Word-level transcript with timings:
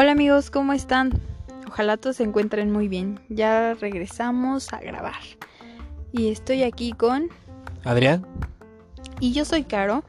Hola 0.00 0.12
amigos, 0.12 0.52
¿cómo 0.52 0.74
están? 0.74 1.10
Ojalá 1.66 1.96
todos 1.96 2.14
se 2.14 2.22
encuentren 2.22 2.70
muy 2.70 2.86
bien. 2.86 3.18
Ya 3.28 3.74
regresamos 3.74 4.72
a 4.72 4.78
grabar. 4.78 5.18
Y 6.12 6.28
estoy 6.28 6.62
aquí 6.62 6.92
con 6.92 7.30
Adrián. 7.82 8.24
Y 9.18 9.32
yo 9.32 9.44
soy 9.44 9.64
Caro. 9.64 10.04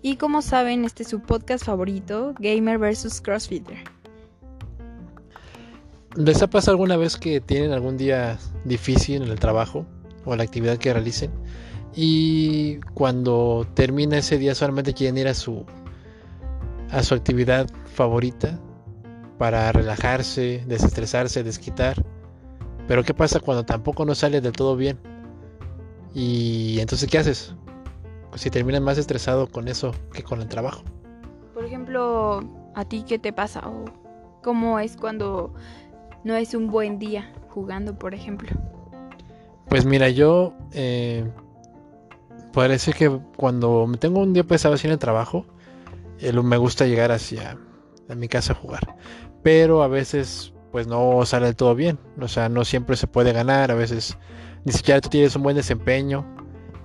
Y 0.00 0.14
como 0.14 0.42
saben, 0.42 0.84
este 0.84 1.02
es 1.02 1.08
su 1.08 1.18
podcast 1.22 1.64
favorito, 1.64 2.34
Gamer 2.38 2.78
vs. 2.78 3.20
Crossfitter. 3.20 3.78
¿Les 6.14 6.40
ha 6.40 6.46
pasado 6.46 6.76
alguna 6.76 6.96
vez 6.96 7.16
que 7.16 7.40
tienen 7.40 7.72
algún 7.72 7.96
día 7.96 8.38
difícil 8.64 9.22
en 9.24 9.28
el 9.28 9.40
trabajo 9.40 9.84
o 10.24 10.34
en 10.34 10.38
la 10.38 10.44
actividad 10.44 10.78
que 10.78 10.92
realicen? 10.92 11.32
Y 11.96 12.76
cuando 12.94 13.66
termina 13.74 14.18
ese 14.18 14.38
día 14.38 14.54
solamente 14.54 14.94
quieren 14.94 15.18
ir 15.18 15.26
a 15.26 15.34
su 15.34 15.66
a 16.92 17.02
su 17.02 17.16
actividad 17.16 17.68
favorita 17.92 18.56
para 19.38 19.72
relajarse, 19.72 20.64
desestresarse, 20.66 21.42
desquitar. 21.42 22.02
Pero 22.86 23.04
¿qué 23.04 23.14
pasa 23.14 23.40
cuando 23.40 23.64
tampoco 23.64 24.04
no 24.04 24.14
sale 24.14 24.40
del 24.40 24.52
todo 24.52 24.76
bien? 24.76 24.98
Y 26.14 26.78
entonces 26.80 27.10
¿qué 27.10 27.18
haces? 27.18 27.54
Pues 28.30 28.42
si 28.42 28.50
terminas 28.50 28.80
más 28.80 28.98
estresado 28.98 29.46
con 29.46 29.68
eso 29.68 29.92
que 30.12 30.22
con 30.22 30.40
el 30.40 30.48
trabajo. 30.48 30.82
Por 31.54 31.64
ejemplo, 31.64 32.42
¿a 32.74 32.84
ti 32.84 33.04
qué 33.06 33.18
te 33.18 33.32
pasa? 33.32 33.68
¿O 33.68 33.84
cómo 34.42 34.78
es 34.78 34.96
cuando 34.96 35.52
no 36.24 36.34
es 36.34 36.54
un 36.54 36.70
buen 36.70 36.98
día 36.98 37.32
jugando, 37.50 37.98
por 37.98 38.14
ejemplo? 38.14 38.50
Pues 39.68 39.84
mira, 39.84 40.08
yo 40.08 40.54
eh, 40.72 41.24
parece 42.52 42.92
que 42.92 43.10
cuando 43.36 43.86
me 43.86 43.96
tengo 43.96 44.20
un 44.20 44.32
día 44.32 44.44
pesado 44.44 44.74
así 44.74 44.86
en 44.86 44.92
el 44.92 44.98
trabajo, 44.98 45.46
eh, 46.18 46.32
me 46.32 46.56
gusta 46.56 46.86
llegar 46.86 47.10
hacia 47.12 47.58
a 48.12 48.14
mi 48.14 48.28
casa 48.28 48.54
jugar. 48.54 48.96
Pero 49.42 49.82
a 49.82 49.88
veces 49.88 50.52
pues 50.72 50.86
no 50.86 51.24
sale 51.26 51.52
todo 51.54 51.74
bien. 51.74 51.98
O 52.20 52.28
sea, 52.28 52.48
no 52.48 52.64
siempre 52.64 52.96
se 52.96 53.06
puede 53.06 53.32
ganar. 53.32 53.70
A 53.70 53.74
veces 53.74 54.16
ni 54.64 54.72
siquiera 54.72 55.00
tú 55.00 55.10
tienes 55.10 55.36
un 55.36 55.42
buen 55.42 55.56
desempeño 55.56 56.24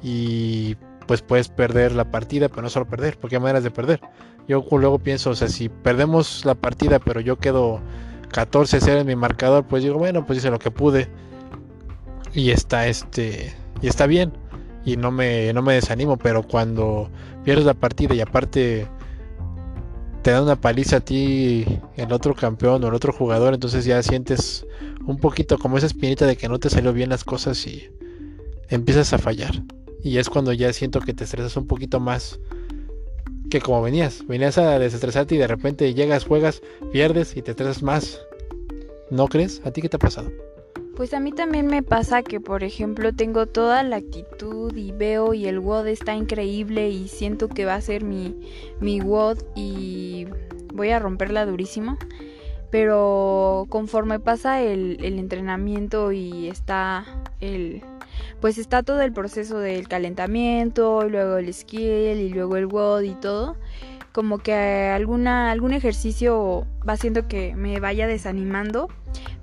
y 0.04 0.76
pues 1.08 1.22
puedes 1.22 1.48
perder 1.48 1.94
la 1.94 2.12
partida, 2.12 2.50
pero 2.50 2.62
no 2.64 2.70
solo 2.70 2.86
perder, 2.86 3.18
porque 3.18 3.38
hay 3.38 3.42
maneras 3.42 3.64
de 3.64 3.72
perder. 3.72 4.02
Yo 4.48 4.66
luego 4.70 5.00
pienso, 5.00 5.30
o 5.32 5.36
sea, 5.36 5.48
si 5.48 5.70
perdemos 5.70 6.46
la 6.46 6.56
partida, 6.56 7.00
pero 7.00 7.22
yo 7.22 7.38
quedo 7.38 7.80
14-0 8.34 9.02
en 9.02 9.08
mi 9.08 9.16
marcador, 9.16 9.66
pues 9.66 9.84
digo, 9.84 9.98
bueno, 9.98 10.26
pues 10.26 10.40
hice 10.40 10.52
lo 10.52 10.60
que 10.60 10.70
pude. 10.70 11.08
Y 12.34 12.52
está 12.52 12.88
este 12.88 13.56
y 13.82 13.88
está 13.88 14.06
bien 14.06 14.34
y 14.86 14.98
no 14.98 15.12
me 15.12 15.54
no 15.54 15.62
me 15.62 15.74
desanimo, 15.74 16.18
pero 16.18 16.44
cuando 16.44 17.10
pierdes 17.44 17.66
la 17.66 17.74
partida 17.74 18.14
y 18.14 18.22
aparte 18.22 18.88
te 20.28 20.34
da 20.34 20.42
una 20.42 20.60
paliza 20.60 20.98
a 20.98 21.00
ti 21.00 21.64
el 21.96 22.12
otro 22.12 22.36
campeón 22.36 22.84
o 22.84 22.90
el 22.90 22.94
otro 22.94 23.14
jugador, 23.14 23.54
entonces 23.54 23.86
ya 23.86 24.04
sientes 24.04 24.66
un 25.06 25.20
poquito 25.20 25.58
como 25.58 25.78
esa 25.78 25.88
espinita 25.88 26.26
de 26.26 26.36
que 26.36 26.50
no 26.50 26.60
te 26.60 26.70
salió 26.70 26.92
bien 26.92 27.08
las 27.08 27.24
cosas 27.24 27.66
y 27.66 27.90
empiezas 28.68 29.14
a 29.14 29.20
fallar. 29.20 29.64
Y 30.04 30.18
es 30.18 30.28
cuando 30.28 30.52
ya 30.52 30.74
siento 30.74 31.00
que 31.00 31.14
te 31.14 31.24
estresas 31.24 31.56
un 31.56 31.66
poquito 31.66 32.02
más 32.02 32.42
que 33.50 33.62
como 33.62 33.82
venías. 33.82 34.28
Venías 34.28 34.58
a 34.58 34.78
desestresarte 34.78 35.36
y 35.36 35.38
de 35.38 35.48
repente 35.48 35.94
llegas, 35.94 36.26
juegas, 36.26 36.62
pierdes 36.92 37.38
y 37.38 37.42
te 37.42 37.52
estresas 37.52 37.82
más. 37.82 38.20
¿No 39.10 39.30
crees? 39.30 39.62
¿A 39.64 39.72
ti 39.72 39.82
qué 39.82 39.88
te 39.88 39.96
ha 39.96 40.00
pasado? 40.00 40.30
Pues 40.98 41.14
a 41.14 41.20
mí 41.20 41.32
también 41.32 41.68
me 41.68 41.84
pasa 41.84 42.24
que, 42.24 42.40
por 42.40 42.64
ejemplo, 42.64 43.14
tengo 43.14 43.46
toda 43.46 43.84
la 43.84 43.98
actitud 43.98 44.76
y 44.76 44.92
veo 44.92 45.36
y 45.36 45.46
el 45.46 45.60
WOD 45.60 45.86
está 45.90 46.16
increíble 46.16 46.90
y 46.90 47.08
siento 47.08 47.50
que 47.50 47.66
va 47.66 47.76
a 47.76 47.82
ser 47.82 48.04
mi, 48.04 48.36
mi 48.80 49.00
WOD 49.00 49.38
y 49.54 50.26
voy 50.74 50.90
a 50.90 50.98
romperla 50.98 51.46
durísimo. 51.46 52.00
Pero 52.72 53.68
conforme 53.70 54.20
pasa 54.20 54.64
el, 54.64 54.98
el 55.04 55.20
entrenamiento 55.20 56.12
y 56.14 56.48
está 56.48 57.06
el, 57.42 57.84
pues 58.42 58.58
está 58.58 58.82
todo 58.82 59.02
el 59.02 59.14
proceso 59.14 59.60
del 59.60 59.88
calentamiento, 59.88 61.06
y 61.06 61.12
luego 61.12 61.38
el 61.38 61.54
skill 61.54 62.18
y 62.18 62.30
luego 62.30 62.58
el 62.58 62.66
WOD 62.66 63.02
y 63.04 63.14
todo, 63.14 63.56
como 64.14 64.40
que 64.40 64.56
alguna, 64.56 65.52
algún 65.52 65.74
ejercicio 65.74 66.66
va 66.90 66.94
haciendo 66.94 67.28
que 67.28 67.56
me 67.56 67.80
vaya 67.80 68.08
desanimando 68.08 68.90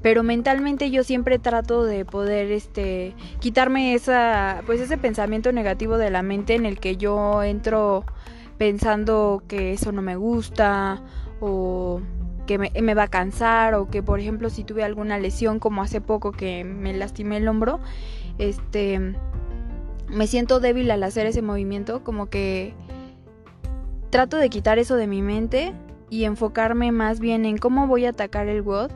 pero 0.05 0.23
mentalmente 0.23 0.91
yo 0.91 1.03
siempre 1.03 1.39
trato 1.39 1.83
de 1.83 2.05
poder 2.05 2.53
este 2.53 3.15
quitarme 3.41 3.95
esa 3.95 4.63
pues 4.67 4.79
ese 4.83 4.99
pensamiento 4.99 5.51
negativo 5.51 5.97
de 5.97 6.11
la 6.11 6.23
mente 6.23 6.55
en 6.55 6.67
el 6.67 6.79
que 6.79 6.99
yo 6.99 7.43
entro 7.43 8.05
pensando 8.59 9.43
que 9.49 9.73
eso 9.73 9.93
no 9.93 10.03
me 10.03 10.17
gusta 10.17 11.03
o 11.41 12.03
que 12.47 12.59
me, 12.59 12.95
va 12.95 13.05
a 13.05 13.09
cansar 13.09 13.73
o 13.73 13.89
que 13.89 14.03
por 14.03 14.21
ejemplo 14.21 14.51
si 14.51 14.63
tuve 14.63 14.85
alguna 14.85 15.19
lesión 15.19 15.59
como 15.59 15.81
hace 15.81 16.03
poco 16.03 16.33
que 16.33 16.65
me 16.65 16.93
lastimé 16.93 17.39
el 17.39 17.49
hombro 17.49 17.81
este 18.37 19.15
me 20.09 20.27
siento 20.27 20.61
débil 20.61 20.91
al 20.91 21.03
hacer 21.03 21.27
ese 21.27 21.41
movimiento 21.41 22.05
como 22.05 22.27
que 22.27 22.75
trato 24.11 24.37
de 24.37 24.51
quitar 24.51 24.79
eso 24.79 24.97
de 24.97 25.07
mi 25.07 25.23
mente 25.23 25.73
y 26.11 26.25
enfocarme 26.25 26.93
más 26.93 27.21
bien 27.21 27.47
en 27.47 27.57
cómo 27.57 27.87
voy 27.87 28.05
a 28.05 28.11
atacar 28.11 28.49
el 28.49 28.61
WOD 28.61 28.91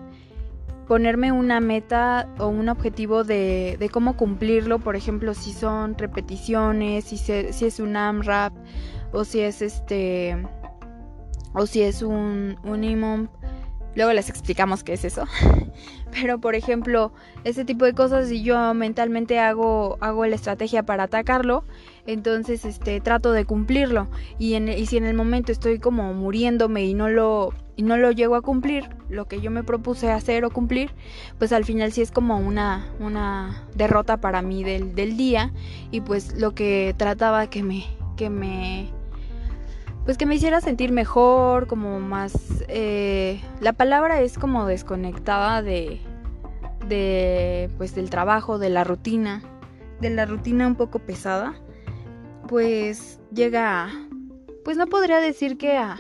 ponerme 0.88 1.30
una 1.30 1.60
meta 1.60 2.26
o 2.38 2.48
un 2.48 2.70
objetivo 2.70 3.22
de, 3.22 3.88
cómo 3.92 4.16
cumplirlo, 4.16 4.78
por 4.78 4.96
ejemplo, 4.96 5.34
si 5.34 5.52
son 5.52 5.96
repeticiones, 5.98 7.04
si, 7.04 7.18
si 7.18 7.66
es 7.66 7.78
un 7.78 7.96
AMRAP 7.96 8.54
o 9.12 9.24
si 9.24 9.40
es 9.40 9.62
este 9.62 10.36
o 11.52 11.66
si 11.66 11.82
es 11.82 12.02
un, 12.02 12.56
un. 12.64 13.30
Luego 13.94 14.12
les 14.12 14.30
explicamos 14.30 14.82
qué 14.82 14.94
es 14.94 15.04
eso. 15.04 15.24
Pero 16.12 16.40
por 16.40 16.54
ejemplo, 16.54 17.12
ese 17.44 17.64
tipo 17.64 17.84
de 17.84 17.92
cosas 17.92 18.28
si 18.28 18.42
yo 18.42 18.72
mentalmente 18.72 19.38
hago 19.40 19.98
hago 20.00 20.24
la 20.24 20.36
estrategia 20.36 20.84
para 20.84 21.04
atacarlo, 21.04 21.64
entonces 22.08 22.64
este 22.64 23.00
trato 23.00 23.32
de 23.32 23.44
cumplirlo. 23.44 24.08
Y, 24.38 24.54
en, 24.54 24.68
y 24.68 24.86
si 24.86 24.96
en 24.96 25.04
el 25.04 25.14
momento 25.14 25.52
estoy 25.52 25.78
como 25.78 26.14
muriéndome 26.14 26.84
y 26.84 26.94
no 26.94 27.08
lo 27.08 27.52
y 27.76 27.82
no 27.82 27.96
lo 27.96 28.10
llego 28.10 28.34
a 28.34 28.42
cumplir, 28.42 28.88
lo 29.08 29.26
que 29.26 29.40
yo 29.40 29.52
me 29.52 29.62
propuse 29.62 30.10
hacer 30.10 30.44
o 30.44 30.50
cumplir, 30.50 30.90
pues 31.38 31.52
al 31.52 31.64
final 31.64 31.92
sí 31.92 32.02
es 32.02 32.10
como 32.10 32.36
una, 32.36 32.92
una 32.98 33.68
derrota 33.76 34.16
para 34.16 34.42
mí 34.42 34.64
del, 34.64 34.96
del 34.96 35.16
día. 35.16 35.52
Y 35.92 36.00
pues 36.00 36.34
lo 36.40 36.54
que 36.54 36.94
trataba 36.96 37.48
que 37.48 37.62
me, 37.62 37.84
que 38.16 38.30
me, 38.30 38.90
pues 40.04 40.18
que 40.18 40.26
me 40.26 40.34
hiciera 40.34 40.60
sentir 40.60 40.90
mejor, 40.90 41.68
como 41.68 42.00
más, 42.00 42.64
eh, 42.66 43.40
la 43.60 43.74
palabra 43.74 44.22
es 44.22 44.38
como 44.38 44.66
desconectada 44.66 45.62
de, 45.62 46.00
de, 46.88 47.70
pues 47.76 47.94
del 47.94 48.10
trabajo, 48.10 48.58
de 48.58 48.70
la 48.70 48.82
rutina, 48.82 49.42
de 50.00 50.10
la 50.10 50.26
rutina 50.26 50.66
un 50.66 50.74
poco 50.74 50.98
pesada, 50.98 51.54
pues 52.48 53.20
llega, 53.32 53.90
pues 54.64 54.76
no 54.76 54.86
podría 54.86 55.20
decir 55.20 55.56
que 55.56 55.76
a 55.76 55.98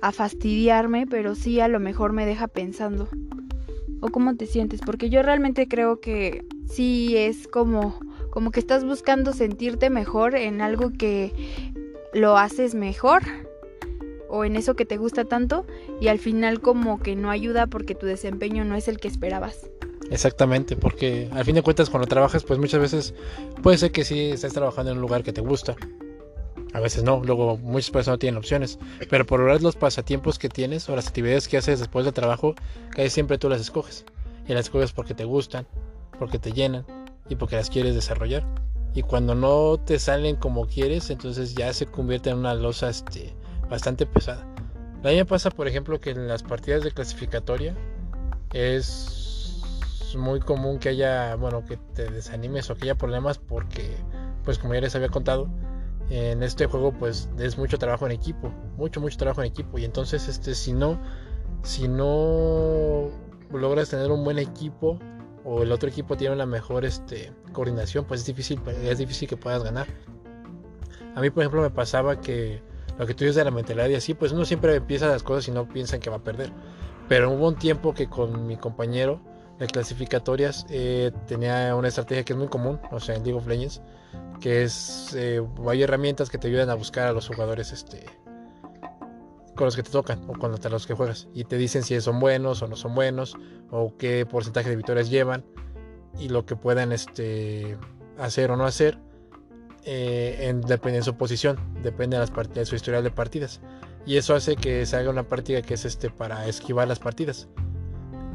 a 0.00 0.12
fastidiarme, 0.12 1.06
pero 1.06 1.34
sí 1.34 1.60
a 1.60 1.68
lo 1.68 1.80
mejor 1.80 2.12
me 2.12 2.26
deja 2.26 2.48
pensando. 2.48 3.08
¿O 4.00 4.08
cómo 4.08 4.36
te 4.36 4.46
sientes? 4.46 4.80
Porque 4.80 5.10
yo 5.10 5.22
realmente 5.22 5.66
creo 5.66 6.00
que 6.00 6.44
sí 6.66 7.16
es 7.16 7.48
como 7.48 7.98
como 8.30 8.50
que 8.50 8.60
estás 8.60 8.84
buscando 8.84 9.32
sentirte 9.32 9.90
mejor 9.90 10.36
en 10.36 10.60
algo 10.60 10.92
que 10.92 11.32
lo 12.12 12.36
haces 12.36 12.74
mejor 12.74 13.22
o 14.28 14.44
en 14.44 14.54
eso 14.54 14.76
que 14.76 14.84
te 14.84 14.98
gusta 14.98 15.24
tanto 15.24 15.66
y 16.00 16.08
al 16.08 16.18
final 16.18 16.60
como 16.60 17.00
que 17.00 17.16
no 17.16 17.30
ayuda 17.30 17.66
porque 17.66 17.94
tu 17.94 18.06
desempeño 18.06 18.64
no 18.64 18.76
es 18.76 18.86
el 18.86 19.00
que 19.00 19.08
esperabas. 19.08 19.68
Exactamente, 20.10 20.76
porque 20.76 21.28
al 21.32 21.44
fin 21.44 21.54
de 21.54 21.62
cuentas 21.62 21.90
cuando 21.90 22.06
trabajas 22.06 22.42
pues 22.42 22.58
muchas 22.58 22.80
veces 22.80 23.14
puede 23.62 23.76
ser 23.76 23.92
que 23.92 24.04
sí 24.04 24.30
estés 24.30 24.54
trabajando 24.54 24.90
en 24.90 24.96
un 24.96 25.02
lugar 25.02 25.22
que 25.22 25.32
te 25.32 25.42
gusta, 25.42 25.76
a 26.72 26.80
veces 26.80 27.02
no, 27.02 27.22
luego 27.24 27.56
muchas 27.56 27.90
personas 27.90 28.14
no 28.14 28.18
tienen 28.18 28.38
opciones. 28.38 28.78
Pero 29.08 29.24
por 29.24 29.40
lograr 29.40 29.62
los 29.62 29.76
pasatiempos 29.76 30.38
que 30.38 30.48
tienes 30.48 30.88
o 30.88 30.96
las 30.96 31.08
actividades 31.08 31.48
que 31.48 31.56
haces 31.56 31.78
después 31.78 32.04
del 32.04 32.14
trabajo, 32.14 32.54
casi 32.90 33.10
siempre 33.10 33.38
tú 33.38 33.48
las 33.48 33.60
escoges. 33.60 34.04
Y 34.46 34.52
las 34.52 34.66
escoges 34.66 34.92
porque 34.92 35.14
te 35.14 35.24
gustan, 35.24 35.66
porque 36.18 36.38
te 36.38 36.52
llenan 36.52 36.84
y 37.28 37.36
porque 37.36 37.56
las 37.56 37.70
quieres 37.70 37.94
desarrollar. 37.94 38.46
Y 38.94 39.02
cuando 39.02 39.34
no 39.34 39.78
te 39.78 39.98
salen 39.98 40.36
como 40.36 40.66
quieres, 40.66 41.10
entonces 41.10 41.54
ya 41.54 41.72
se 41.72 41.86
convierte 41.86 42.30
en 42.30 42.38
una 42.38 42.54
losa 42.54 42.90
este, 42.90 43.34
bastante 43.68 44.06
pesada. 44.06 44.46
A 45.04 45.08
mí 45.08 45.16
me 45.16 45.24
pasa, 45.24 45.50
por 45.50 45.68
ejemplo, 45.68 46.00
que 46.00 46.10
en 46.10 46.26
las 46.26 46.42
partidas 46.42 46.82
de 46.82 46.90
clasificatoria 46.90 47.74
es 48.52 49.27
muy 50.16 50.40
común 50.40 50.78
que 50.78 50.90
haya, 50.90 51.34
bueno, 51.36 51.64
que 51.64 51.76
te 51.76 52.10
desanimes 52.10 52.70
o 52.70 52.76
que 52.76 52.84
haya 52.84 52.94
problemas 52.96 53.38
porque, 53.38 53.96
pues 54.44 54.58
como 54.58 54.74
ya 54.74 54.80
les 54.80 54.94
había 54.94 55.08
contado, 55.08 55.48
en 56.10 56.42
este 56.42 56.66
juego 56.66 56.92
pues 56.92 57.28
es 57.38 57.58
mucho 57.58 57.78
trabajo 57.78 58.06
en 58.06 58.12
equipo, 58.12 58.50
mucho 58.76 59.00
mucho 59.00 59.18
trabajo 59.18 59.42
en 59.42 59.48
equipo 59.48 59.78
y 59.78 59.84
entonces 59.84 60.26
este 60.26 60.54
si 60.54 60.72
no 60.72 60.98
si 61.62 61.86
no 61.86 63.10
logras 63.52 63.90
tener 63.90 64.10
un 64.10 64.24
buen 64.24 64.38
equipo 64.38 64.98
o 65.44 65.62
el 65.62 65.72
otro 65.72 65.88
equipo 65.88 66.16
tiene 66.16 66.34
una 66.34 66.46
mejor 66.46 66.84
este 66.84 67.32
coordinación, 67.52 68.04
pues 68.04 68.20
es 68.20 68.26
difícil 68.26 68.60
es 68.82 68.98
difícil 68.98 69.28
que 69.28 69.36
puedas 69.36 69.62
ganar. 69.62 69.86
A 71.14 71.20
mí 71.20 71.30
por 71.30 71.42
ejemplo 71.42 71.60
me 71.60 71.70
pasaba 71.70 72.20
que 72.20 72.62
lo 72.98 73.06
que 73.06 73.14
tú 73.14 73.24
dices 73.24 73.36
de 73.36 73.44
la 73.44 73.50
mentalidad 73.50 73.88
y 73.88 73.94
así, 73.94 74.14
pues 74.14 74.32
uno 74.32 74.44
siempre 74.44 74.74
empieza 74.74 75.06
las 75.06 75.22
cosas 75.22 75.46
y 75.48 75.52
no 75.52 75.68
piensa 75.68 75.98
que 76.00 76.10
va 76.10 76.16
a 76.16 76.24
perder. 76.24 76.52
Pero 77.08 77.30
hubo 77.30 77.48
un 77.48 77.54
tiempo 77.54 77.94
que 77.94 78.08
con 78.08 78.46
mi 78.46 78.56
compañero 78.56 79.20
de 79.58 79.66
clasificatorias 79.66 80.66
eh, 80.70 81.10
tenía 81.26 81.74
una 81.74 81.88
estrategia 81.88 82.24
que 82.24 82.32
es 82.32 82.38
muy 82.38 82.48
común, 82.48 82.80
o 82.90 83.00
sea, 83.00 83.16
en 83.16 83.24
League 83.24 83.38
of 83.38 83.46
Legends, 83.46 83.82
que 84.40 84.62
es, 84.62 85.14
eh, 85.16 85.42
hay 85.68 85.82
herramientas 85.82 86.30
que 86.30 86.38
te 86.38 86.48
ayudan 86.48 86.70
a 86.70 86.74
buscar 86.74 87.08
a 87.08 87.12
los 87.12 87.26
jugadores 87.26 87.72
este, 87.72 88.06
con 89.56 89.64
los 89.64 89.74
que 89.74 89.82
te 89.82 89.90
tocan 89.90 90.22
o 90.28 90.34
con 90.34 90.52
los 90.52 90.86
que 90.86 90.94
juegas 90.94 91.28
y 91.34 91.44
te 91.44 91.56
dicen 91.56 91.82
si 91.82 92.00
son 92.00 92.20
buenos 92.20 92.62
o 92.62 92.68
no 92.68 92.76
son 92.76 92.94
buenos 92.94 93.36
o 93.70 93.96
qué 93.98 94.24
porcentaje 94.24 94.70
de 94.70 94.76
victorias 94.76 95.10
llevan 95.10 95.44
y 96.18 96.28
lo 96.28 96.46
que 96.46 96.54
puedan 96.54 96.92
este, 96.92 97.76
hacer 98.18 98.52
o 98.52 98.56
no 98.56 98.64
hacer 98.64 98.98
eh, 99.84 100.48
en, 100.48 100.60
depende 100.60 100.98
de 100.98 101.04
su 101.04 101.16
posición, 101.16 101.58
depende 101.82 102.16
de, 102.16 102.26
las 102.26 102.54
de 102.54 102.66
su 102.66 102.76
historial 102.76 103.02
de 103.02 103.10
partidas. 103.10 103.60
Y 104.06 104.16
eso 104.16 104.34
hace 104.34 104.56
que 104.56 104.86
se 104.86 104.96
haga 104.96 105.10
una 105.10 105.24
partida 105.24 105.62
que 105.62 105.74
es 105.74 105.84
este 105.84 106.10
para 106.10 106.46
esquivar 106.46 106.88
las 106.88 106.98
partidas 106.98 107.48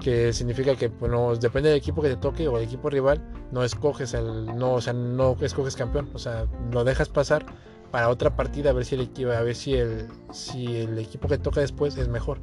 que 0.04 0.34
significa 0.34 0.76
que 0.76 0.90
bueno, 0.90 1.36
depende 1.36 1.70
del 1.70 1.78
equipo 1.78 2.02
que 2.02 2.10
te 2.10 2.18
toque 2.18 2.48
o 2.48 2.58
el 2.58 2.66
equipo 2.66 2.90
rival, 2.90 3.22
no 3.52 3.64
escoges 3.64 4.14
el 4.14 4.46
no, 4.58 4.74
o 4.74 4.82
sea, 4.82 4.94
no 4.94 5.36
escoges 5.42 5.76
campeón, 5.76 6.10
o 6.14 6.20
sea, 6.20 6.46
lo 6.72 6.84
dejas 6.84 7.10
pasar 7.10 7.46
para 7.90 8.10
otra 8.10 8.36
partida 8.36 8.72
a 8.72 8.74
ver 8.74 8.86
si 8.86 8.96
el 8.96 9.02
equipo, 9.02 9.32
a 9.32 9.42
ver 9.42 9.56
si 9.56 9.76
el 9.76 10.08
si 10.32 10.78
el 10.78 11.00
equipo 11.00 11.28
que 11.28 11.38
toca 11.38 11.62
después 11.62 11.98
es 11.98 12.08
mejor. 12.08 12.40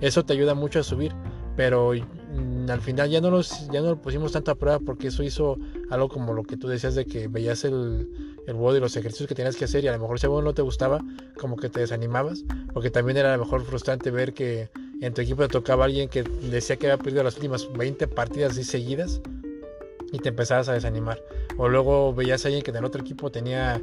Eso 0.00 0.24
te 0.24 0.34
ayuda 0.34 0.54
mucho 0.54 0.80
a 0.80 0.82
subir, 0.82 1.12
pero 1.56 1.92
mm, 1.94 2.68
al 2.70 2.80
final 2.80 3.08
ya 3.08 3.20
no 3.20 3.30
los 3.30 3.68
ya 3.68 3.80
no 3.80 3.90
lo 3.90 4.02
pusimos 4.02 4.32
tanto 4.32 4.50
a 4.50 4.56
prueba 4.56 4.78
porque 4.80 5.08
eso 5.08 5.22
hizo 5.22 5.56
algo 5.90 6.08
como 6.08 6.34
lo 6.34 6.42
que 6.42 6.56
tú 6.56 6.68
decías 6.68 6.94
de 6.94 7.06
que 7.06 7.28
veías 7.28 7.64
el 7.64 8.08
el 8.46 8.56
y 8.56 8.80
los 8.80 8.96
ejercicios 8.96 9.28
que 9.28 9.34
tenías 9.34 9.56
que 9.56 9.64
hacer 9.64 9.84
y 9.84 9.88
a 9.88 9.92
lo 9.92 9.98
mejor 9.98 10.20
si 10.20 10.28
no 10.28 10.54
te 10.54 10.62
gustaba, 10.62 11.00
como 11.38 11.56
que 11.56 11.68
te 11.68 11.80
desanimabas, 11.80 12.44
porque 12.72 12.90
también 12.90 13.16
era 13.16 13.34
a 13.34 13.36
lo 13.36 13.44
mejor 13.44 13.64
frustrante 13.64 14.10
ver 14.10 14.34
que 14.34 14.70
en 15.00 15.14
tu 15.14 15.20
equipo 15.20 15.42
te 15.42 15.48
tocaba 15.48 15.84
alguien 15.84 16.08
que 16.08 16.22
decía 16.22 16.76
que 16.76 16.90
había 16.90 17.02
perdido 17.02 17.22
las 17.22 17.36
últimas 17.36 17.70
20 17.72 18.08
partidas 18.08 18.54
seguidas 18.54 19.20
y 20.12 20.18
te 20.18 20.30
empezabas 20.30 20.68
a 20.68 20.72
desanimar. 20.72 21.22
O 21.56 21.68
luego 21.68 22.14
veías 22.14 22.44
a 22.44 22.48
alguien 22.48 22.62
que 22.62 22.70
en 22.70 22.78
el 22.78 22.84
otro 22.84 23.00
equipo 23.00 23.30
tenía, 23.30 23.80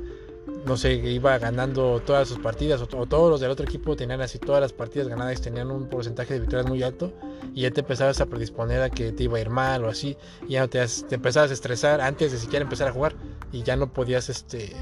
no 0.66 0.78
sé, 0.78 0.94
iba 0.94 1.38
ganando 1.38 2.02
todas 2.06 2.28
sus 2.28 2.40
partidas, 2.40 2.82
o, 2.82 2.88
todos 2.88 3.30
los 3.30 3.42
del 3.42 3.52
otro 3.52 3.66
equipo 3.66 3.96
tenían 3.96 4.22
así 4.22 4.40
todas 4.40 4.62
las 4.62 4.74
partidas 4.74 5.08
ganadas, 5.08 5.42
tenían 5.42 5.70
un 5.70 5.88
porcentaje 5.88 6.34
de 6.34 6.40
victorias 6.42 6.68
muy 6.68 6.82
alto, 6.84 7.14
y 7.54 7.62
ya 7.62 7.72
te 7.72 7.82
empezabas 7.82 8.22
a 8.22 8.26
predisponer 8.26 8.82
a 8.82 8.90
que 8.90 9.12
te 9.12 9.24
iba 9.24 9.38
a 9.38 9.42
ir 9.42 9.50
mal 9.50 9.84
o 9.84 9.90
así, 9.90 10.18
y 10.48 10.54
ya 10.54 10.68
te, 10.68 10.84
te 11.08 11.16
empezabas 11.16 11.52
a 11.52 11.54
estresar 11.54 12.02
antes 12.02 12.32
de 12.32 12.38
siquiera 12.38 12.64
empezar 12.64 12.88
a 12.88 12.92
jugar, 12.92 13.16
y 13.52 13.64
ya 13.64 13.76
no 13.76 13.92
podías, 13.92 14.30
este, 14.30 14.74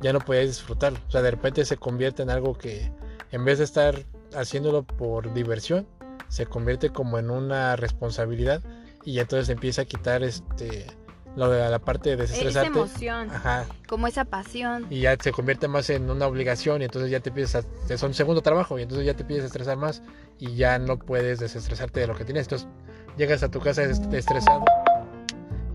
ya 0.00 0.12
no 0.12 0.20
podías 0.20 0.46
disfrutarlo. 0.46 0.98
O 1.08 1.10
sea, 1.10 1.22
de 1.22 1.30
repente 1.30 1.64
se 1.64 1.76
convierte 1.76 2.22
en 2.22 2.30
algo 2.30 2.56
que, 2.56 2.92
en 3.32 3.44
vez 3.44 3.58
de 3.58 3.64
estar 3.64 4.04
haciéndolo 4.34 4.82
por 4.82 5.32
diversión, 5.32 5.86
se 6.28 6.46
convierte 6.46 6.90
como 6.90 7.18
en 7.18 7.30
una 7.30 7.76
responsabilidad 7.76 8.62
y 9.04 9.18
entonces 9.20 9.48
empieza 9.48 9.82
a 9.82 9.84
quitar 9.84 10.22
este 10.22 10.86
lo 11.36 11.50
de 11.50 11.68
la 11.68 11.78
parte 11.78 12.10
de 12.10 12.16
desestresarte. 12.16 12.70
Esa 12.70 12.78
emoción, 12.78 13.30
como 13.86 14.06
esa 14.06 14.24
pasión. 14.24 14.86
Y 14.88 15.00
ya 15.02 15.16
se 15.20 15.32
convierte 15.32 15.68
más 15.68 15.90
en 15.90 16.10
una 16.10 16.26
obligación 16.26 16.80
y 16.80 16.86
entonces 16.86 17.10
ya 17.10 17.20
te 17.20 17.28
empiezas 17.28 17.66
a, 17.66 17.92
es 17.92 18.02
un 18.02 18.14
segundo 18.14 18.40
trabajo 18.40 18.78
y 18.78 18.82
entonces 18.82 19.06
ya 19.06 19.14
te 19.14 19.20
empiezas 19.20 19.44
a 19.44 19.46
estresar 19.48 19.76
más 19.76 20.02
y 20.38 20.54
ya 20.54 20.78
no 20.78 20.98
puedes 20.98 21.38
desestresarte 21.38 22.00
de 22.00 22.06
lo 22.06 22.16
que 22.16 22.24
tienes. 22.24 22.44
Entonces 22.44 22.68
llegas 23.18 23.42
a 23.42 23.50
tu 23.50 23.60
casa 23.60 23.82
estresado 23.82 24.64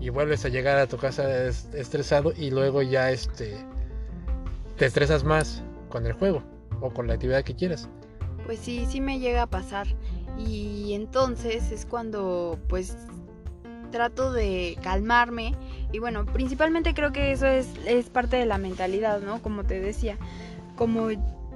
y 0.00 0.08
vuelves 0.08 0.44
a 0.44 0.48
llegar 0.48 0.78
a 0.78 0.88
tu 0.88 0.96
casa 0.96 1.46
estresado 1.46 2.32
y 2.36 2.50
luego 2.50 2.82
ya 2.82 3.12
este 3.12 3.56
te 4.76 4.86
estresas 4.86 5.22
más 5.22 5.62
con 5.88 6.06
el 6.06 6.12
juego 6.12 6.42
o 6.80 6.90
con 6.90 7.06
la 7.06 7.14
actividad 7.14 7.44
que 7.44 7.54
quieras 7.54 7.88
pues 8.44 8.58
sí, 8.58 8.86
sí 8.88 9.00
me 9.00 9.18
llega 9.18 9.42
a 9.42 9.46
pasar. 9.46 9.86
Y 10.38 10.94
entonces 10.94 11.70
es 11.72 11.86
cuando 11.86 12.58
pues 12.68 12.96
trato 13.90 14.32
de 14.32 14.78
calmarme 14.82 15.54
y 15.92 15.98
bueno, 15.98 16.24
principalmente 16.24 16.94
creo 16.94 17.12
que 17.12 17.32
eso 17.32 17.46
es, 17.46 17.68
es 17.86 18.08
parte 18.08 18.36
de 18.36 18.46
la 18.46 18.58
mentalidad, 18.58 19.20
¿no? 19.20 19.40
Como 19.42 19.64
te 19.64 19.78
decía, 19.78 20.16
como 20.76 21.10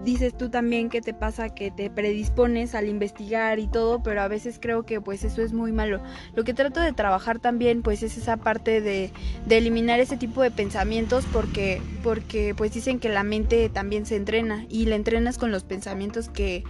dices 0.04 0.36
tú 0.36 0.50
también 0.50 0.88
que 0.88 1.00
te 1.00 1.14
pasa 1.14 1.54
que 1.54 1.70
te 1.70 1.90
predispones 1.90 2.74
al 2.74 2.88
investigar 2.88 3.58
y 3.58 3.66
todo, 3.66 4.02
pero 4.02 4.22
a 4.22 4.28
veces 4.28 4.58
creo 4.60 4.84
que 4.84 5.00
pues 5.00 5.24
eso 5.24 5.42
es 5.42 5.52
muy 5.52 5.72
malo. 5.72 6.00
Lo 6.34 6.44
que 6.44 6.54
trato 6.54 6.80
de 6.80 6.92
trabajar 6.92 7.38
también 7.38 7.82
pues 7.82 8.02
es 8.02 8.16
esa 8.16 8.36
parte 8.36 8.80
de, 8.80 9.10
de 9.46 9.58
eliminar 9.58 10.00
ese 10.00 10.16
tipo 10.16 10.42
de 10.42 10.50
pensamientos 10.50 11.24
porque, 11.32 11.80
porque 12.02 12.54
pues 12.54 12.72
dicen 12.72 12.98
que 12.98 13.08
la 13.08 13.22
mente 13.22 13.68
también 13.68 14.06
se 14.06 14.16
entrena 14.16 14.66
y 14.68 14.86
la 14.86 14.96
entrenas 14.96 15.38
con 15.38 15.50
los 15.50 15.64
pensamientos 15.64 16.28
que 16.28 16.64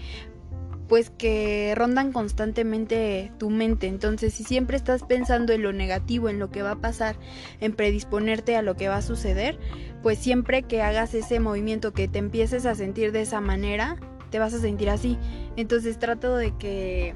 pues 0.89 1.11
que 1.11 1.75
rondan 1.77 2.13
constantemente 2.13 3.33
tu 3.39 3.51
mente. 3.51 3.87
Entonces, 3.87 4.35
si 4.35 4.45
siempre 4.45 4.77
estás 4.77 5.03
pensando 5.03 5.53
en 5.53 5.63
lo 5.63 5.73
negativo, 5.73 6.29
en 6.29 6.39
lo 6.39 6.51
que 6.51 6.63
va 6.63 6.73
a 6.73 6.81
pasar, 6.81 7.17
en 7.61 7.73
predisponerte 7.75 8.57
a 8.57 8.63
lo 8.63 8.77
que 8.77 8.89
va 8.89 8.97
a 8.97 9.03
suceder, 9.03 9.59
pues 10.03 10.19
siempre 10.19 10.63
que 10.63 10.83
hagas 10.83 11.15
ese 11.15 11.41
movimiento, 11.41 11.93
que 11.93 12.09
te 12.09 12.19
empieces 12.19 12.67
a 12.67 12.75
sentir 12.75 13.13
de 13.13 13.23
esa 13.23 13.41
manera, 13.41 13.97
te 14.31 14.39
vas 14.39 14.55
a 14.55 14.61
sentir 14.61 14.91
así. 14.91 15.19
Entonces, 15.57 15.99
trato 15.99 16.37
de 16.37 16.53
que 16.57 17.15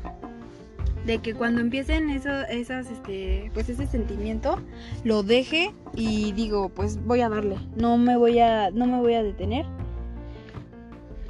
de 1.07 1.19
que 1.19 1.33
cuando 1.33 1.63
empiecen 1.63 2.11
eso, 2.11 2.31
esas, 2.51 2.91
este, 2.91 3.51
pues 3.55 3.71
ese 3.71 3.87
sentimiento, 3.87 4.61
lo 5.03 5.23
deje 5.23 5.73
y 5.95 6.33
digo, 6.33 6.69
pues 6.69 7.03
voy 7.05 7.23
a 7.23 7.31
darle, 7.31 7.57
no 7.75 7.97
me 7.97 8.19
voy 8.19 8.39
a, 8.39 8.71
no 8.71 8.87
me 8.87 8.99
voy 8.99 9.15
a 9.15 9.23
detener 9.23 9.65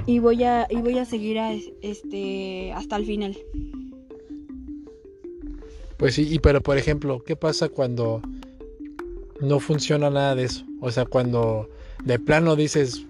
y 0.07 0.19
voy 0.19 0.45
a 0.45 0.67
y 0.71 0.77
voy 0.77 0.99
a 0.99 1.05
seguir 1.05 1.39
a, 1.39 1.53
este 1.53 2.73
hasta 2.73 2.97
el 2.97 3.07
final. 3.07 3.37
Pues 5.97 6.15
sí, 6.15 6.29
y 6.31 6.39
pero 6.39 6.63
por 6.63 6.79
ejemplo, 6.79 7.23
¿qué 7.25 7.37
pasa 7.37 7.69
cuando 7.69 8.23
no 9.41 9.61
funciona 9.61 10.11
nada 10.11 10.35
de 10.35 10.45
eso? 10.45 10.65
O 10.81 10.91
sea, 10.91 11.05
cuando 11.05 11.69
de 12.05 12.19
plano 12.19 12.57
dices, 12.57 13.05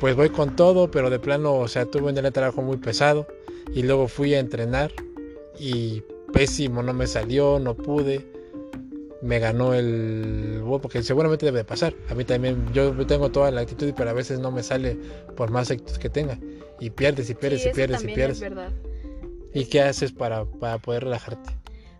pues 0.00 0.16
voy 0.16 0.30
con 0.30 0.56
todo, 0.56 0.90
pero 0.90 1.10
de 1.10 1.18
plano, 1.18 1.54
o 1.54 1.68
sea, 1.68 1.84
tuve 1.84 2.08
un 2.08 2.14
día 2.14 2.22
de 2.22 2.30
trabajo 2.30 2.62
muy 2.62 2.78
pesado 2.78 3.26
y 3.74 3.82
luego 3.82 4.08
fui 4.08 4.34
a 4.34 4.40
entrenar 4.40 4.90
y 5.58 6.02
pésimo, 6.32 6.82
no 6.82 6.94
me 6.94 7.06
salió, 7.06 7.58
no 7.58 7.74
pude 7.74 8.33
me 9.24 9.38
ganó 9.38 9.72
el 9.72 10.62
porque 10.82 11.02
seguramente 11.02 11.46
debe 11.46 11.58
de 11.58 11.64
pasar. 11.64 11.94
A 12.10 12.14
mí 12.14 12.24
también, 12.24 12.70
yo 12.74 12.94
tengo 13.06 13.30
toda 13.30 13.50
la 13.50 13.62
actitud, 13.62 13.92
pero 13.96 14.10
a 14.10 14.12
veces 14.12 14.38
no 14.38 14.50
me 14.50 14.62
sale 14.62 14.98
por 15.34 15.50
más 15.50 15.70
actitud 15.70 15.96
que 15.96 16.10
tenga. 16.10 16.38
Y 16.78 16.90
pierdes 16.90 17.30
y 17.30 17.34
pierdes 17.34 17.64
y 17.64 17.70
pierdes 17.70 18.04
y 18.04 18.06
pierdes. 18.08 18.40
verdad. 18.40 18.70
¿Y 19.54 19.64
qué 19.64 19.80
haces 19.80 20.12
para, 20.12 20.44
para, 20.44 20.78
poder 20.78 21.04
relajarte? 21.04 21.50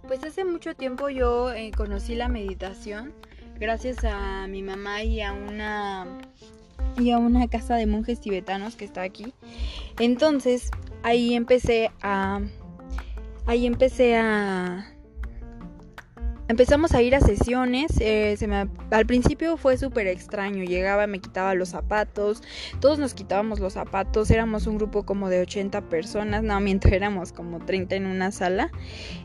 Pues 0.06 0.22
hace 0.22 0.44
mucho 0.44 0.74
tiempo 0.74 1.08
yo 1.08 1.50
eh, 1.52 1.70
conocí 1.74 2.14
la 2.14 2.28
meditación 2.28 3.14
gracias 3.58 4.04
a 4.04 4.46
mi 4.46 4.62
mamá 4.62 5.02
y 5.02 5.22
a 5.22 5.32
una 5.32 6.06
y 6.98 7.10
a 7.10 7.18
una 7.18 7.48
casa 7.48 7.76
de 7.76 7.86
monjes 7.86 8.20
tibetanos 8.20 8.76
que 8.76 8.84
está 8.84 9.00
aquí. 9.00 9.32
Entonces, 9.98 10.70
ahí 11.02 11.34
empecé 11.34 11.90
a 12.02 12.42
ahí 13.46 13.64
empecé 13.66 14.16
a 14.16 14.93
Empezamos 16.46 16.92
a 16.92 17.00
ir 17.00 17.14
a 17.14 17.20
sesiones, 17.20 17.92
eh, 18.00 18.36
se 18.36 18.46
me, 18.46 18.68
al 18.90 19.06
principio 19.06 19.56
fue 19.56 19.78
súper 19.78 20.06
extraño, 20.06 20.62
llegaba, 20.62 21.06
me 21.06 21.18
quitaba 21.18 21.54
los 21.54 21.70
zapatos, 21.70 22.42
todos 22.80 22.98
nos 22.98 23.14
quitábamos 23.14 23.60
los 23.60 23.72
zapatos, 23.72 24.30
éramos 24.30 24.66
un 24.66 24.76
grupo 24.76 25.04
como 25.06 25.30
de 25.30 25.40
80 25.40 25.88
personas, 25.88 26.42
no 26.42 26.60
miento, 26.60 26.88
éramos 26.88 27.32
como 27.32 27.64
30 27.64 27.96
en 27.96 28.04
una 28.04 28.30
sala 28.30 28.70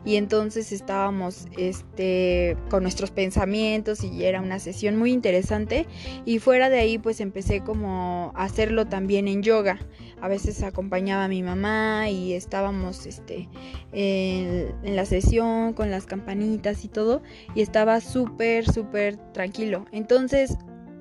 y 0.02 0.16
entonces 0.16 0.72
estábamos 0.72 1.46
este, 1.58 2.56
con 2.70 2.82
nuestros 2.84 3.10
pensamientos 3.10 4.02
y 4.02 4.24
era 4.24 4.40
una 4.40 4.58
sesión 4.58 4.96
muy 4.96 5.12
interesante 5.12 5.86
y 6.24 6.38
fuera 6.38 6.70
de 6.70 6.78
ahí 6.78 6.96
pues 6.96 7.20
empecé 7.20 7.60
como 7.60 8.32
a 8.34 8.44
hacerlo 8.44 8.86
también 8.86 9.28
en 9.28 9.42
yoga 9.42 9.78
a 10.20 10.28
veces 10.28 10.62
acompañaba 10.62 11.24
a 11.24 11.28
mi 11.28 11.42
mamá 11.42 12.08
y 12.10 12.34
estábamos 12.34 13.06
este, 13.06 13.48
en, 13.92 14.96
la 14.96 15.04
sesión 15.06 15.72
con 15.72 15.90
las 15.90 16.06
campanitas 16.06 16.84
y 16.84 16.88
todo 16.88 17.22
y 17.54 17.62
estaba 17.62 18.00
súper, 18.00 18.70
súper 18.70 19.16
tranquilo. 19.32 19.86
Entonces 19.92 20.56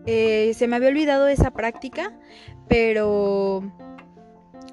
eh, 0.06 0.54
se 0.56 0.68
me 0.68 0.78
había 0.78 0.90
olvidado 0.90 1.28
esa 1.28 1.52
práctica, 1.52 2.14
pero 2.68 3.64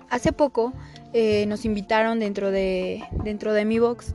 hace 0.08 0.32
poco 0.32 0.72
eh, 1.12 1.46
nos 1.46 1.64
invitaron 1.64 2.20
dentro 2.20 2.50
de, 2.50 3.04
dentro 3.24 3.52
de 3.52 3.64
mi 3.64 3.78
box 3.78 4.14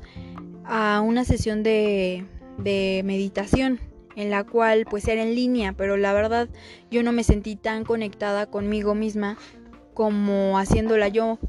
a 0.64 1.02
una 1.02 1.26
sesión 1.26 1.64
de, 1.64 2.26
de 2.58 3.02
meditación 3.04 3.80
en 4.16 4.30
la 4.30 4.44
cual 4.44 4.86
pues 4.90 5.08
era 5.08 5.24
en 5.24 5.36
línea, 5.36 5.74
pero 5.74 5.98
la 5.98 6.14
verdad 6.14 6.50
yo 6.90 7.04
no 7.04 7.12
me 7.12 7.24
sentí 7.24 7.56
tan 7.56 7.84
conectada 7.84 8.46
conmigo 8.46 8.94
misma 8.94 9.38
como 9.94 10.58
haciéndola 10.58 11.08
yo, 11.08 11.40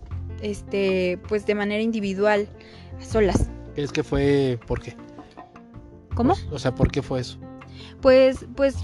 este, 0.41 1.19
pues 1.29 1.47
de 1.47 1.55
manera 1.55 1.83
individual, 1.83 2.49
a 2.99 3.05
solas. 3.05 3.51
¿Crees 3.75 3.93
que 3.93 4.03
fue 4.03 4.59
por 4.67 4.81
qué? 4.81 4.95
¿Cómo? 6.15 6.35
O, 6.51 6.59
sea, 6.59 6.75
¿por 6.75 6.91
qué 6.91 7.03
fue 7.03 7.21
eso? 7.21 7.39
Pues, 8.01 8.47
pues, 8.55 8.77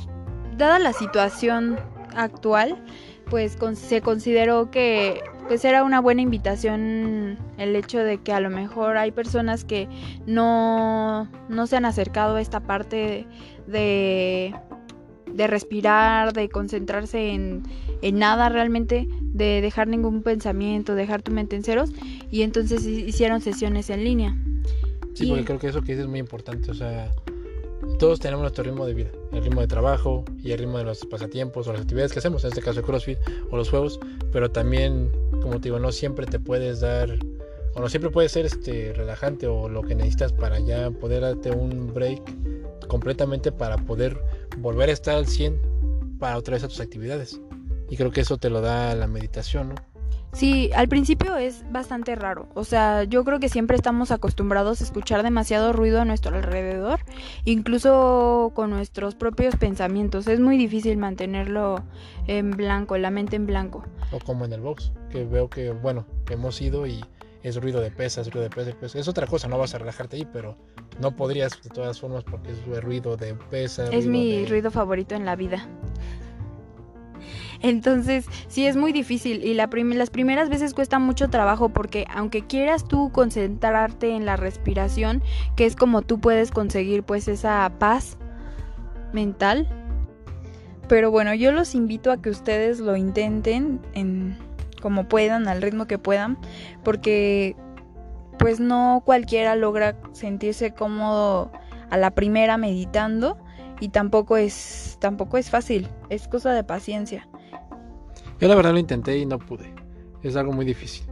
dada 0.57 0.79
la 0.79 0.93
situación 0.93 1.79
actual, 2.17 2.83
pues 3.29 3.59
se 3.75 4.01
consideró 4.01 4.71
que 4.71 5.23
pues 5.49 5.65
era 5.65 5.83
una 5.83 6.01
buena 6.01 6.21
invitación 6.21 7.39
el 7.57 7.75
hecho 7.75 7.99
de 7.99 8.19
que 8.19 8.33
a 8.33 8.41
lo 8.41 8.51
mejor 8.51 8.99
hay 8.99 9.13
personas 9.13 9.65
que 9.65 9.89
no, 10.27 11.27
no 11.49 11.67
se 11.67 11.77
han 11.77 11.87
acercado 11.87 12.37
a 12.37 12.41
esta 12.41 12.61
parte 12.61 13.27
de, 13.67 14.55
de 15.27 15.47
respirar, 15.47 16.35
de 16.35 16.51
concentrarse 16.51 17.31
en, 17.31 17.63
en, 18.03 18.19
nada 18.19 18.51
realmente, 18.51 19.09
de 19.39 19.61
dejar 19.63 19.89
ningún 19.89 20.23
pensamiento, 20.23 20.95
dejar 20.95 21.23
tu 21.23 21.33
mente 21.33 21.57
en 21.57 21.65
ceros 21.65 21.91
y 22.31 22.43
entonces 22.43 22.85
hicieron 22.85 23.41
sesiones 23.41 23.89
en 23.89 24.05
línea. 24.05 24.37
Sí, 25.15 25.27
porque 25.27 25.45
creo 25.45 25.59
que 25.59 25.69
eso 25.69 25.81
que 25.81 25.93
dices 25.93 26.05
es 26.05 26.11
muy 26.11 26.19
importante, 26.19 26.71
o 26.71 26.75
sea, 26.75 27.13
todos 27.99 28.21
tenemos 28.21 28.43
nuestro 28.43 28.65
ritmo 28.65 28.87
de 28.87 28.95
vida, 28.95 29.11
el 29.33 29.43
ritmo 29.43 29.61
de 29.61 29.67
trabajo 29.67 30.25
y 30.43 30.53
el 30.53 30.59
ritmo 30.59 30.79
de 30.79 30.85
los 30.85 31.05
pasatiempos 31.07 31.67
o 31.67 31.73
las 31.73 31.83
actividades 31.83 32.13
que 32.13 32.19
hacemos, 32.19 32.45
en 32.45 32.49
este 32.49 32.63
caso 32.63 32.81
el 32.81 32.87
CrossFit 32.87 33.19
o 33.51 33.57
los 33.57 33.71
juegos, 33.71 33.99
pero 34.33 34.51
también, 34.51 35.11
como 35.43 35.55
te 35.61 35.69
digo, 35.69 35.79
no 35.79 35.93
siempre 35.93 36.27
te 36.27 36.39
puedes 36.39 36.81
dar, 36.81 37.19
o 37.75 37.81
no 37.81 37.89
siempre 37.89 38.11
puede 38.11 38.29
ser 38.29 38.47
este, 38.47 38.93
relajante 38.93 39.47
o 39.47 39.69
lo 39.69 39.83
que 39.83 39.95
necesitas 39.95 40.33
para 40.33 40.59
ya 40.61 40.91
poder 40.91 41.23
darte 41.23 41.51
un 41.51 41.93
break 41.95 42.23
completamente 42.89 43.53
para 43.53 43.77
poder 43.77 44.19
volver 44.59 44.89
a 44.91 44.93
estar 44.93 45.17
al 45.17 45.27
100 45.27 45.61
para 46.19 46.37
otra 46.37 46.55
vez 46.55 46.65
a 46.65 46.69
tus 46.69 46.81
actividades. 46.81 47.41
Y 47.89 47.97
creo 47.97 48.11
que 48.11 48.21
eso 48.21 48.39
te 48.39 48.51
lo 48.51 48.61
da 48.61 48.95
la 48.95 49.07
meditación, 49.07 49.71
¿no? 49.71 49.75
Sí, 50.33 50.71
al 50.75 50.89
principio 50.89 51.37
es 51.37 51.65
bastante 51.73 52.15
raro. 52.15 52.49
O 52.55 52.65
sea, 52.65 53.05
yo 53.05 53.25
creo 53.25 53.41
que 53.41 53.49
siempre 53.49 53.77
estamos 53.77 54.11
acostumbrados 54.11 54.81
a 54.81 54.85
escuchar 54.85 55.23
demasiado 55.23 55.73
ruido 55.73 56.01
a 56.01 56.05
nuestro 56.05 56.37
alrededor, 56.37 57.01
incluso 57.45 58.53
con 58.55 58.71
nuestros 58.71 59.15
propios 59.15 59.57
pensamientos. 59.57 60.27
Es 60.29 60.39
muy 60.39 60.59
difícil 60.59 60.99
mantenerlo 60.99 61.83
en 62.27 62.51
blanco, 62.51 62.99
la 62.99 63.11
mente 63.11 63.37
en 63.37 63.47
blanco. 63.47 63.85
O 64.13 64.19
como 64.19 64.45
en 64.45 64.53
el 64.53 64.61
box, 64.61 64.93
que 65.11 65.25
veo 65.25 65.49
que, 65.49 65.71
bueno, 65.71 66.07
que 66.27 66.35
hemos 66.35 66.61
ido 66.61 66.87
y 66.87 67.03
es 67.43 67.57
ruido 67.57 67.81
de 67.81 67.91
pesas, 67.91 68.31
ruido 68.31 68.49
de 68.49 68.75
pesas, 68.75 68.97
Es 68.97 69.09
otra 69.09 69.27
cosa, 69.27 69.49
no 69.49 69.59
vas 69.59 69.75
a 69.75 69.79
relajarte 69.79 70.17
ahí, 70.17 70.29
pero 70.31 70.57
no 71.01 71.17
podrías 71.17 71.63
de 71.63 71.71
todas 71.71 71.99
formas 71.99 72.25
porque 72.25 72.51
es 72.51 72.85
ruido 72.85 73.17
de 73.17 73.35
pesas. 73.35 73.91
Es 73.93 74.07
mi 74.07 74.45
ruido 74.45 74.71
favorito 74.71 75.15
en 75.15 75.25
la 75.25 75.37
vida. 75.37 75.67
Entonces, 77.61 78.27
sí 78.47 78.67
es 78.67 78.77
muy 78.77 78.93
difícil 78.93 79.45
y 79.45 79.55
las 79.55 80.11
primeras 80.11 80.49
veces 80.49 80.75
cuesta 80.75 80.99
mucho 80.99 81.29
trabajo 81.29 81.71
porque 81.71 82.07
aunque 82.13 82.47
quieras 82.47 82.87
tú 82.87 83.11
concentrarte 83.11 84.11
en 84.15 84.27
la 84.27 84.37
respiración, 84.37 85.23
que 85.57 85.67
es 85.67 85.75
como 85.75 86.03
tú 86.03 86.21
puedes 86.21 86.53
conseguir 86.53 87.03
pues 87.03 87.27
esa 87.27 87.71
paz 87.79 88.17
mental, 89.13 89.69
pero 90.89 91.11
bueno, 91.11 91.35
yo 91.35 91.53
los 91.53 91.75
invito 91.75 92.13
a 92.13 92.23
que 92.23 92.31
ustedes 92.31 92.79
lo 92.79 92.97
intenten 92.97 93.81
en 93.95 94.39
como 94.81 95.09
puedan, 95.09 95.49
al 95.49 95.61
ritmo 95.61 95.87
que 95.87 95.99
puedan, 95.99 96.39
porque 96.85 97.57
pues 98.39 98.61
no 98.61 99.03
cualquiera 99.05 99.57
logra 99.57 99.97
sentirse 100.13 100.73
cómodo 100.73 101.51
a 101.91 101.97
la 101.97 102.13
primera 102.13 102.57
meditando 102.57 103.37
y 103.81 103.89
tampoco 103.89 104.37
es 104.37 104.97
tampoco 105.01 105.37
es 105.39 105.51
fácil, 105.51 105.89
es 106.09 106.29
cosa 106.29 106.53
de 106.53 106.65
paciencia. 106.65 107.29
Yo 108.41 108.49
la 108.49 108.55
verdad 108.55 108.73
lo 108.73 108.79
intenté 108.79 109.19
y 109.19 109.27
no 109.27 109.39
pude. 109.39 109.73
Es 110.23 110.37
algo 110.37 110.53
muy 110.53 110.65
difícil. 110.65 111.07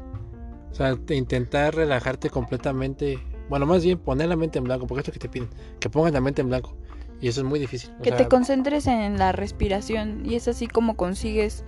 O 0.71 0.75
sea, 0.75 0.97
intentar 1.11 1.75
relajarte 1.75 2.31
completamente. 2.31 3.19
Bueno, 3.49 3.67
más 3.67 3.85
bien 3.85 3.99
poner 3.99 4.29
la 4.29 4.37
mente 4.37 4.59
en 4.59 4.65
blanco, 4.65 4.87
porque 4.87 5.01
esto 5.01 5.13
que 5.13 5.19
te 5.19 5.29
piden, 5.29 5.49
que 5.81 5.89
pongas 5.89 6.13
la 6.13 6.21
mente 6.21 6.43
en 6.43 6.49
blanco. 6.49 6.77
Y 7.21 7.29
eso 7.29 7.41
es 7.41 7.47
muy 7.47 7.59
difícil. 7.59 7.91
que 8.03 8.13
te 8.13 8.29
concentres 8.29 8.87
en 8.87 9.19
la 9.19 9.33
respiración 9.33 10.27
y 10.27 10.35
es 10.35 10.49
así 10.49 10.67
como 10.67 10.97
consigues, 10.97 11.65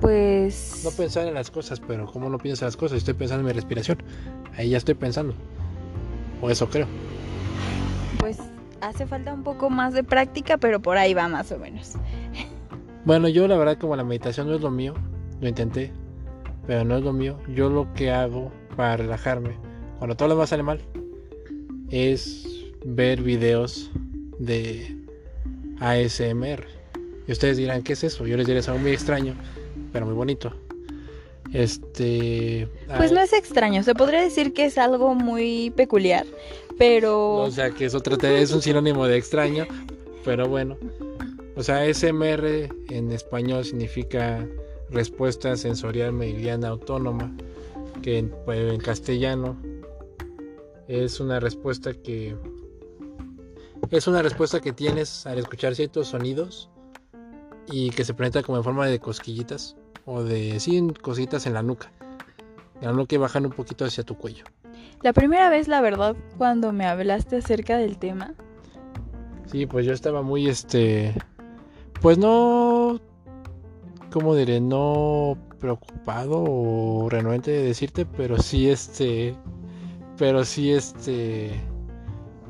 pues... 0.00 0.82
No 0.84 0.90
pensar 0.90 1.26
en 1.26 1.34
las 1.34 1.50
cosas, 1.50 1.80
pero 1.80 2.06
¿cómo 2.06 2.30
no 2.30 2.38
piensas 2.38 2.62
en 2.62 2.66
las 2.68 2.76
cosas? 2.76 2.98
Estoy 2.98 3.14
pensando 3.14 3.42
en 3.42 3.46
mi 3.46 3.52
respiración. 3.52 4.02
Ahí 4.56 4.70
ya 4.70 4.78
estoy 4.78 4.94
pensando. 4.94 5.34
O 6.40 6.50
eso 6.50 6.68
creo. 6.68 6.86
Pues 8.18 8.38
hace 8.80 9.06
falta 9.06 9.32
un 9.34 9.42
poco 9.42 9.68
más 9.68 9.92
de 9.92 10.02
práctica, 10.04 10.56
pero 10.58 10.80
por 10.80 10.96
ahí 10.96 11.14
va 11.14 11.28
más 11.28 11.52
o 11.52 11.58
menos. 11.58 11.92
Bueno, 13.06 13.28
yo 13.28 13.46
la 13.46 13.56
verdad 13.56 13.78
como 13.78 13.94
la 13.94 14.02
meditación 14.02 14.48
no 14.48 14.56
es 14.56 14.60
lo 14.60 14.72
mío, 14.72 14.92
lo 15.40 15.46
intenté, 15.46 15.92
pero 16.66 16.84
no 16.84 16.96
es 16.96 17.04
lo 17.04 17.12
mío. 17.12 17.38
Yo 17.54 17.70
lo 17.70 17.94
que 17.94 18.10
hago 18.10 18.50
para 18.74 18.96
relajarme, 18.96 19.56
cuando 19.98 20.16
todo 20.16 20.26
lo 20.26 20.34
demás 20.34 20.50
sale 20.50 20.64
mal, 20.64 20.80
es 21.88 22.48
ver 22.84 23.22
videos 23.22 23.92
de 24.40 24.96
ASMR. 25.78 26.66
Y 27.28 27.32
ustedes 27.32 27.56
dirán, 27.56 27.84
¿qué 27.84 27.92
es 27.92 28.02
eso? 28.02 28.26
Yo 28.26 28.36
les 28.36 28.44
diré, 28.44 28.58
es 28.58 28.68
algo 28.68 28.80
muy 28.80 28.90
extraño, 28.90 29.36
pero 29.92 30.04
muy 30.04 30.14
bonito. 30.16 30.52
Este. 31.52 32.68
Pues 32.96 33.12
no 33.12 33.20
es 33.20 33.32
extraño, 33.32 33.84
se 33.84 33.94
podría 33.94 34.20
decir 34.20 34.52
que 34.52 34.64
es 34.64 34.78
algo 34.78 35.14
muy 35.14 35.70
peculiar, 35.76 36.26
pero. 36.76 37.36
O 37.36 37.50
sea, 37.52 37.70
que 37.70 37.84
es 37.84 37.94
otra, 37.94 38.16
es 38.36 38.50
un 38.50 38.62
sinónimo 38.62 39.06
de 39.06 39.16
extraño, 39.16 39.64
pero 40.24 40.48
bueno. 40.48 40.76
O 41.56 41.62
sea, 41.62 41.92
SMR 41.92 42.68
en 42.90 43.12
español 43.12 43.64
significa 43.64 44.46
respuesta 44.90 45.56
sensorial 45.56 46.12
meridiana 46.12 46.68
autónoma, 46.68 47.34
que 48.02 48.18
en, 48.18 48.34
pues, 48.44 48.72
en 48.72 48.78
castellano 48.78 49.56
es 50.86 51.18
una 51.18 51.40
respuesta 51.40 51.94
que 51.94 52.36
es 53.90 54.06
una 54.06 54.20
respuesta 54.20 54.60
que 54.60 54.72
tienes 54.72 55.26
al 55.26 55.38
escuchar 55.38 55.74
ciertos 55.74 56.08
sonidos 56.08 56.68
y 57.68 57.90
que 57.90 58.04
se 58.04 58.12
presenta 58.12 58.42
como 58.42 58.58
en 58.58 58.64
forma 58.64 58.86
de 58.86 58.98
cosquillitas 58.98 59.76
o 60.04 60.22
de 60.22 60.60
sí, 60.60 60.86
cositas 61.00 61.46
en 61.46 61.54
la 61.54 61.62
nuca. 61.62 61.90
En 62.80 62.88
la 62.88 62.92
nuca 62.92 63.14
y 63.14 63.18
bajan 63.18 63.46
un 63.46 63.52
poquito 63.52 63.84
hacia 63.86 64.04
tu 64.04 64.16
cuello. 64.18 64.44
La 65.02 65.12
primera 65.12 65.48
vez, 65.48 65.68
la 65.68 65.80
verdad, 65.80 66.16
cuando 66.36 66.72
me 66.72 66.84
hablaste 66.84 67.36
acerca 67.36 67.78
del 67.78 67.96
tema. 67.96 68.34
Sí, 69.46 69.66
pues 69.66 69.86
yo 69.86 69.92
estaba 69.92 70.22
muy 70.22 70.48
este 70.48 71.14
pues 72.00 72.18
no, 72.18 73.00
¿cómo 74.10 74.34
diré? 74.34 74.60
No 74.60 75.36
preocupado 75.58 76.44
o 76.46 77.08
renuente 77.08 77.50
de 77.50 77.62
decirte, 77.62 78.06
pero 78.06 78.38
sí 78.38 78.70
este, 78.70 79.34
pero 80.16 80.44
sí 80.44 80.72
este, 80.72 81.50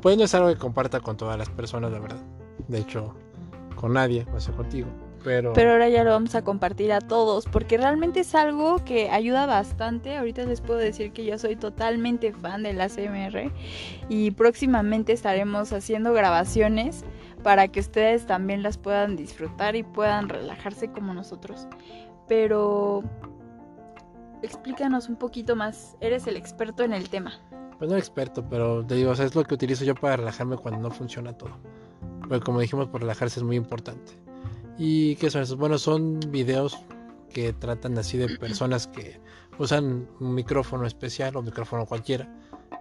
pues 0.01 0.17
no 0.17 0.23
es 0.23 0.35
algo 0.35 0.49
que 0.49 0.57
comparta 0.57 0.99
con 0.99 1.17
todas 1.17 1.37
las 1.37 1.49
personas, 1.49 1.91
la 1.91 1.99
verdad. 1.99 2.21
De 2.67 2.79
hecho, 2.79 3.15
con 3.75 3.93
nadie, 3.93 4.25
o 4.33 4.39
sea, 4.39 4.53
contigo. 4.53 4.87
Pero... 5.23 5.51
pero 5.53 5.71
ahora 5.71 5.89
ya 5.89 6.03
lo 6.03 6.11
vamos 6.11 6.35
a 6.35 6.43
compartir 6.43 6.93
a 6.93 7.01
todos 7.01 7.45
porque 7.45 7.77
realmente 7.77 8.21
es 8.21 8.33
algo 8.35 8.83
que 8.85 9.09
ayuda 9.09 9.45
bastante. 9.45 10.15
Ahorita 10.15 10.45
les 10.45 10.61
puedo 10.61 10.79
decir 10.79 11.11
que 11.11 11.25
yo 11.25 11.37
soy 11.37 11.55
totalmente 11.55 12.31
fan 12.31 12.63
de 12.63 12.73
la 12.73 12.87
CMR 12.87 13.51
y 14.07 14.31
próximamente 14.31 15.11
estaremos 15.11 15.73
haciendo 15.73 16.13
grabaciones 16.13 17.03
para 17.43 17.67
que 17.67 17.79
ustedes 17.79 18.25
también 18.25 18.63
las 18.63 18.77
puedan 18.77 19.15
disfrutar 19.15 19.75
y 19.75 19.83
puedan 19.83 20.29
relajarse 20.29 20.91
como 20.91 21.13
nosotros. 21.13 21.67
Pero 22.27 23.03
explícanos 24.41 25.09
un 25.09 25.15
poquito 25.15 25.55
más, 25.55 25.95
eres 26.01 26.27
el 26.27 26.37
experto 26.37 26.83
en 26.83 26.93
el 26.93 27.09
tema. 27.09 27.39
Pues 27.77 27.89
no 27.91 27.97
experto, 27.97 28.47
pero 28.49 28.85
te 28.85 28.95
digo, 28.95 29.11
es 29.11 29.35
lo 29.35 29.43
que 29.43 29.53
utilizo 29.53 29.85
yo 29.85 29.95
para 29.95 30.17
relajarme 30.17 30.57
cuando 30.57 30.81
no 30.81 30.91
funciona 30.91 31.33
todo. 31.33 31.51
Pues 32.27 32.41
como 32.41 32.59
dijimos, 32.59 32.87
por 32.87 33.01
relajarse 33.01 33.39
es 33.39 33.43
muy 33.43 33.55
importante. 33.55 34.13
¿Y 34.77 35.15
qué 35.15 35.29
son 35.29 35.43
esos? 35.43 35.57
Bueno, 35.57 35.77
son 35.77 36.19
videos 36.29 36.77
que 37.29 37.53
tratan 37.53 37.97
así 37.97 38.17
de 38.17 38.37
personas 38.37 38.87
que 38.87 39.19
usan 39.59 40.07
un 40.19 40.33
micrófono 40.33 40.85
especial 40.85 41.35
o 41.35 41.41
micrófono 41.41 41.85
cualquiera 41.85 42.27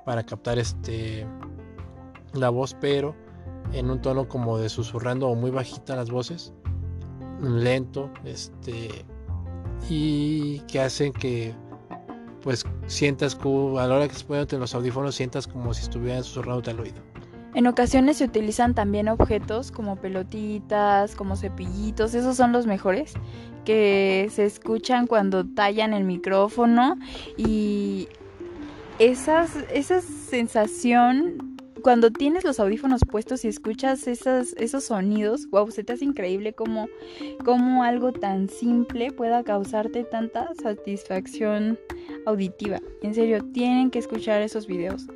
para 0.04 0.25
captar 0.25 0.58
este 0.58 1.26
la 2.32 2.50
voz, 2.50 2.76
pero 2.80 3.14
en 3.73 3.90
un 3.90 4.00
tono 4.00 4.28
como 4.28 4.58
de 4.58 4.68
susurrando 4.68 5.28
o 5.28 5.35
muy 5.35 5.50
bajita 5.50 5.96
las 5.96 6.11
voces, 6.11 6.52
lento, 7.40 8.11
este, 8.25 9.04
y 9.88 10.61
que 10.61 10.80
hacen 10.80 11.12
que 11.12 11.54
pues 12.42 12.64
sientas 12.87 13.35
como 13.35 13.78
a 13.80 13.87
la 13.88 13.96
hora 13.96 14.08
que 14.08 14.54
en 14.54 14.61
los 14.61 14.75
audífonos 14.75 15.16
sientas 15.16 15.49
como 15.49 15.75
si 15.75 15.82
estuvieran 15.82 16.23
susurrándote 16.23 16.70
al 16.70 16.80
oído. 16.80 17.02
En 17.54 17.66
ocasiones 17.66 18.18
se 18.18 18.25
utilizan 18.25 18.75
también 18.75 19.08
objetos 19.08 19.73
como 19.73 19.96
pelotitas, 19.96 21.16
como 21.16 21.37
cepillitos, 21.37 22.14
esos 22.14 22.37
son 22.37 22.52
los 22.52 22.66
mejores 22.66 23.14
que 23.64 24.28
se 24.30 24.44
escuchan 24.44 25.06
cuando 25.06 25.44
tallan 25.44 25.92
el 25.92 26.04
micrófono 26.04 26.99
y 27.37 28.08
esas, 28.99 29.56
esa 29.73 30.00
sensación 30.00 31.55
cuando 31.87 32.11
tienes 32.11 32.43
los 32.43 32.59
audífonos 32.59 33.02
puestos 33.09 33.45
y 33.45 33.49
escuchas 33.49 34.09
esos, 34.09 34.83
sonidos, 34.83 35.49
wow, 35.50 35.71
se 35.71 35.85
te 35.85 35.93
hace 35.93 36.05
increíble 36.05 36.52
cómo, 36.52 36.88
cómo 37.45 37.85
algo 37.85 38.12
tan 38.12 38.49
simple 38.49 39.12
pueda 39.12 39.45
causarte 39.45 40.02
tanta 40.02 40.49
satisfacción 40.61 41.78
auditiva. 42.26 42.81
En 43.02 43.14
serio, 43.14 43.45
tienen 43.52 43.93
que 43.93 44.00
escuchar 44.00 44.43
esos 44.43 44.66
videos. 44.66 45.07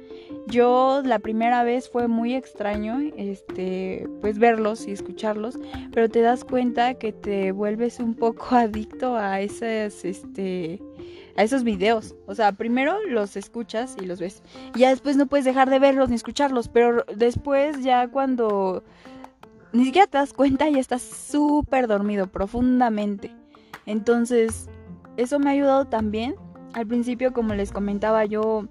Yo 0.46 1.02
la 1.04 1.18
primera 1.18 1.64
vez 1.64 1.88
fue 1.88 2.06
muy 2.06 2.34
extraño, 2.34 3.00
este, 3.16 4.08
pues 4.20 4.38
verlos 4.38 4.86
y 4.86 4.92
escucharlos, 4.92 5.58
pero 5.92 6.08
te 6.08 6.20
das 6.20 6.44
cuenta 6.44 6.94
que 6.94 7.12
te 7.12 7.50
vuelves 7.50 7.98
un 7.98 8.14
poco 8.14 8.46
adicto 8.54 9.16
a 9.16 9.40
esas, 9.40 10.04
este, 10.04 10.80
a 11.40 11.42
esos 11.42 11.64
videos. 11.64 12.14
O 12.26 12.34
sea, 12.34 12.52
primero 12.52 13.02
los 13.06 13.34
escuchas 13.36 13.96
y 14.00 14.04
los 14.04 14.20
ves. 14.20 14.42
Y 14.74 14.80
ya 14.80 14.90
después 14.90 15.16
no 15.16 15.26
puedes 15.26 15.46
dejar 15.46 15.70
de 15.70 15.78
verlos 15.78 16.10
ni 16.10 16.16
escucharlos. 16.16 16.68
Pero 16.68 17.04
después 17.16 17.82
ya 17.82 18.08
cuando 18.08 18.84
ni 19.72 19.86
siquiera 19.86 20.06
te 20.06 20.18
das 20.18 20.34
cuenta 20.34 20.68
ya 20.68 20.78
estás 20.78 21.00
súper 21.00 21.86
dormido 21.86 22.26
profundamente. 22.26 23.34
Entonces, 23.86 24.68
eso 25.16 25.38
me 25.38 25.48
ha 25.48 25.52
ayudado 25.54 25.86
también. 25.86 26.36
Al 26.74 26.86
principio, 26.86 27.32
como 27.32 27.54
les 27.54 27.72
comentaba, 27.72 28.26
yo 28.26 28.68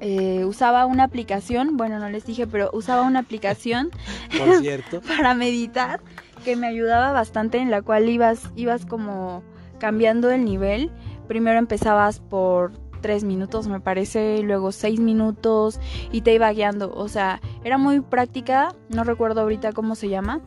eh, 0.00 0.44
usaba 0.46 0.86
una 0.86 1.04
aplicación, 1.04 1.76
bueno, 1.76 1.98
no 1.98 2.08
les 2.08 2.24
dije, 2.24 2.46
pero 2.46 2.70
usaba 2.72 3.02
una 3.02 3.20
aplicación 3.20 3.90
Por 4.38 4.56
cierto. 4.60 5.00
para 5.06 5.34
meditar 5.34 6.00
que 6.46 6.56
me 6.56 6.66
ayudaba 6.66 7.12
bastante 7.12 7.58
en 7.58 7.70
la 7.70 7.82
cual 7.82 8.08
ibas, 8.08 8.50
ibas 8.56 8.86
como 8.86 9.42
cambiando 9.78 10.30
el 10.30 10.46
nivel. 10.46 10.90
Primero 11.26 11.58
empezabas 11.58 12.20
por 12.20 12.72
tres 13.04 13.22
minutos 13.22 13.68
me 13.68 13.80
parece, 13.80 14.42
luego 14.42 14.72
seis 14.72 14.98
minutos 14.98 15.78
y 16.10 16.22
te 16.22 16.32
iba 16.32 16.50
guiando. 16.52 16.90
O 16.94 17.08
sea, 17.08 17.42
era 17.62 17.76
muy 17.76 18.00
práctica, 18.00 18.74
no 18.88 19.04
recuerdo 19.04 19.42
ahorita 19.42 19.72
cómo 19.72 19.94
se 19.94 20.08
llama, 20.08 20.40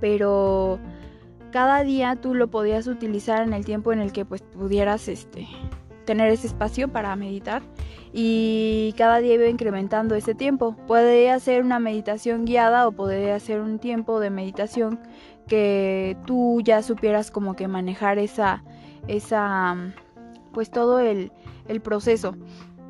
pero 0.00 0.78
cada 1.50 1.82
día 1.82 2.14
tú 2.14 2.34
lo 2.34 2.48
podías 2.48 2.86
utilizar 2.86 3.42
en 3.42 3.52
el 3.54 3.64
tiempo 3.64 3.92
en 3.92 4.00
el 4.00 4.12
que 4.12 4.24
pues 4.24 4.42
pudieras 4.42 5.08
este 5.08 5.48
tener 6.04 6.30
ese 6.30 6.46
espacio 6.46 6.88
para 6.88 7.14
meditar 7.16 7.62
y 8.12 8.94
cada 8.96 9.18
día 9.18 9.34
iba 9.34 9.48
incrementando 9.48 10.14
ese 10.14 10.34
tiempo. 10.34 10.76
Puede 10.86 11.30
hacer 11.30 11.64
una 11.64 11.80
meditación 11.80 12.44
guiada 12.44 12.86
o 12.86 12.92
podría 12.92 13.34
hacer 13.34 13.60
un 13.60 13.78
tiempo 13.78 14.20
de 14.20 14.30
meditación 14.30 15.00
que 15.48 16.16
tú 16.24 16.60
ya 16.62 16.82
supieras 16.82 17.32
como 17.32 17.56
que 17.56 17.66
manejar 17.66 18.18
esa 18.18 18.62
esa 19.06 19.94
pues 20.52 20.70
todo 20.70 20.98
el, 21.00 21.30
el 21.68 21.80
proceso. 21.80 22.34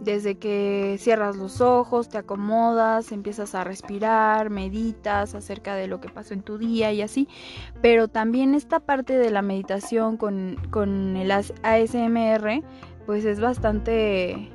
Desde 0.01 0.37
que 0.37 0.97
cierras 1.01 1.37
los 1.37 1.61
ojos, 1.61 2.09
te 2.09 2.19
acomodas, 2.19 3.11
empiezas 3.11 3.57
a 3.57 3.65
respirar, 3.65 4.49
meditas 4.49 5.35
acerca 5.35 5.75
de 5.75 5.89
lo 5.89 6.01
que 6.01 6.09
pasó 6.09 6.35
en 6.35 6.43
tu 6.43 6.57
día 6.57 6.93
y 6.93 7.03
así. 7.03 7.29
Pero 7.83 8.07
también 8.07 8.55
esta 8.55 8.79
parte 8.79 9.19
de 9.19 9.31
la 9.31 9.43
meditación 9.43 10.17
con, 10.17 10.57
con 10.71 11.17
el 11.17 11.33
ASMR, 11.33 12.63
pues 13.07 13.25
es 13.25 13.41
bastante, 13.41 14.49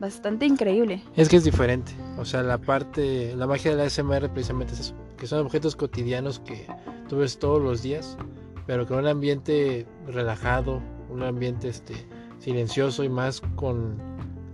bastante 0.00 0.44
increíble. 0.44 1.02
Es 1.16 1.30
que 1.30 1.36
es 1.36 1.44
diferente. 1.44 1.92
O 2.18 2.26
sea, 2.26 2.42
la 2.42 2.58
parte, 2.58 3.34
la 3.36 3.46
magia 3.46 3.74
del 3.74 3.80
ASMR 3.80 4.28
precisamente 4.28 4.74
es 4.74 4.80
eso. 4.80 4.94
Que 5.16 5.26
son 5.26 5.46
objetos 5.46 5.76
cotidianos 5.76 6.40
que 6.40 6.66
tú 7.08 7.16
ves 7.16 7.38
todos 7.38 7.62
los 7.62 7.82
días, 7.82 8.18
pero 8.66 8.86
con 8.86 8.98
un 8.98 9.06
ambiente 9.06 9.86
relajado, 10.06 10.82
un 11.10 11.22
ambiente 11.22 11.68
este 11.68 11.94
silencioso 12.38 13.04
y 13.04 13.08
más 13.08 13.40
con 13.56 13.96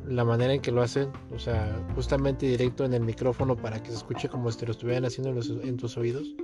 la 0.07 0.25
manera 0.25 0.55
en 0.55 0.61
que 0.61 0.73
lo 0.73 0.83
hacen, 0.83 1.11
o 1.35 1.39
sea, 1.39 1.85
justamente 1.95 2.47
directo 2.47 2.85
en 2.85 2.95
el 2.95 3.03
micrófono 3.03 3.57
para 3.57 3.83
que 3.83 3.91
se 3.91 3.97
escuche 3.97 4.29
como 4.29 4.51
si 4.51 4.59
te 4.59 4.67
lo 4.67 4.73
estuvieran 4.73 5.05
haciendo 5.05 5.31
en, 5.31 5.37
los, 5.37 5.77
tus 5.77 5.97
oídos. 5.97 6.35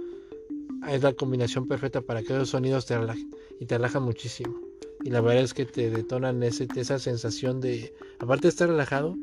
Es 0.89 1.03
la 1.03 1.13
combinación 1.13 1.67
perfecta 1.67 2.01
para 2.01 2.23
que 2.23 2.33
esos 2.33 2.51
sonidos 2.51 2.87
te 2.87 2.97
relajen 2.97 3.31
y 3.59 3.67
te 3.67 3.77
relajan 3.77 4.05
muchísimo. 4.05 4.57
Y 5.05 5.11
la 5.11 5.21
verdad 5.21 5.43
es 5.43 5.55
que 5.55 5.67
te 5.67 5.91
detonan 5.91 6.43
ese, 6.43 6.69
esa 6.77 6.99
sensación 6.99 7.61
de, 7.61 7.93
aparte 8.21 8.43
de 8.43 8.49
estar 8.51 8.69
relajado, 8.69 9.17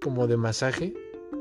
como 0.00 0.26
de 0.28 0.36
masaje, 0.36 0.94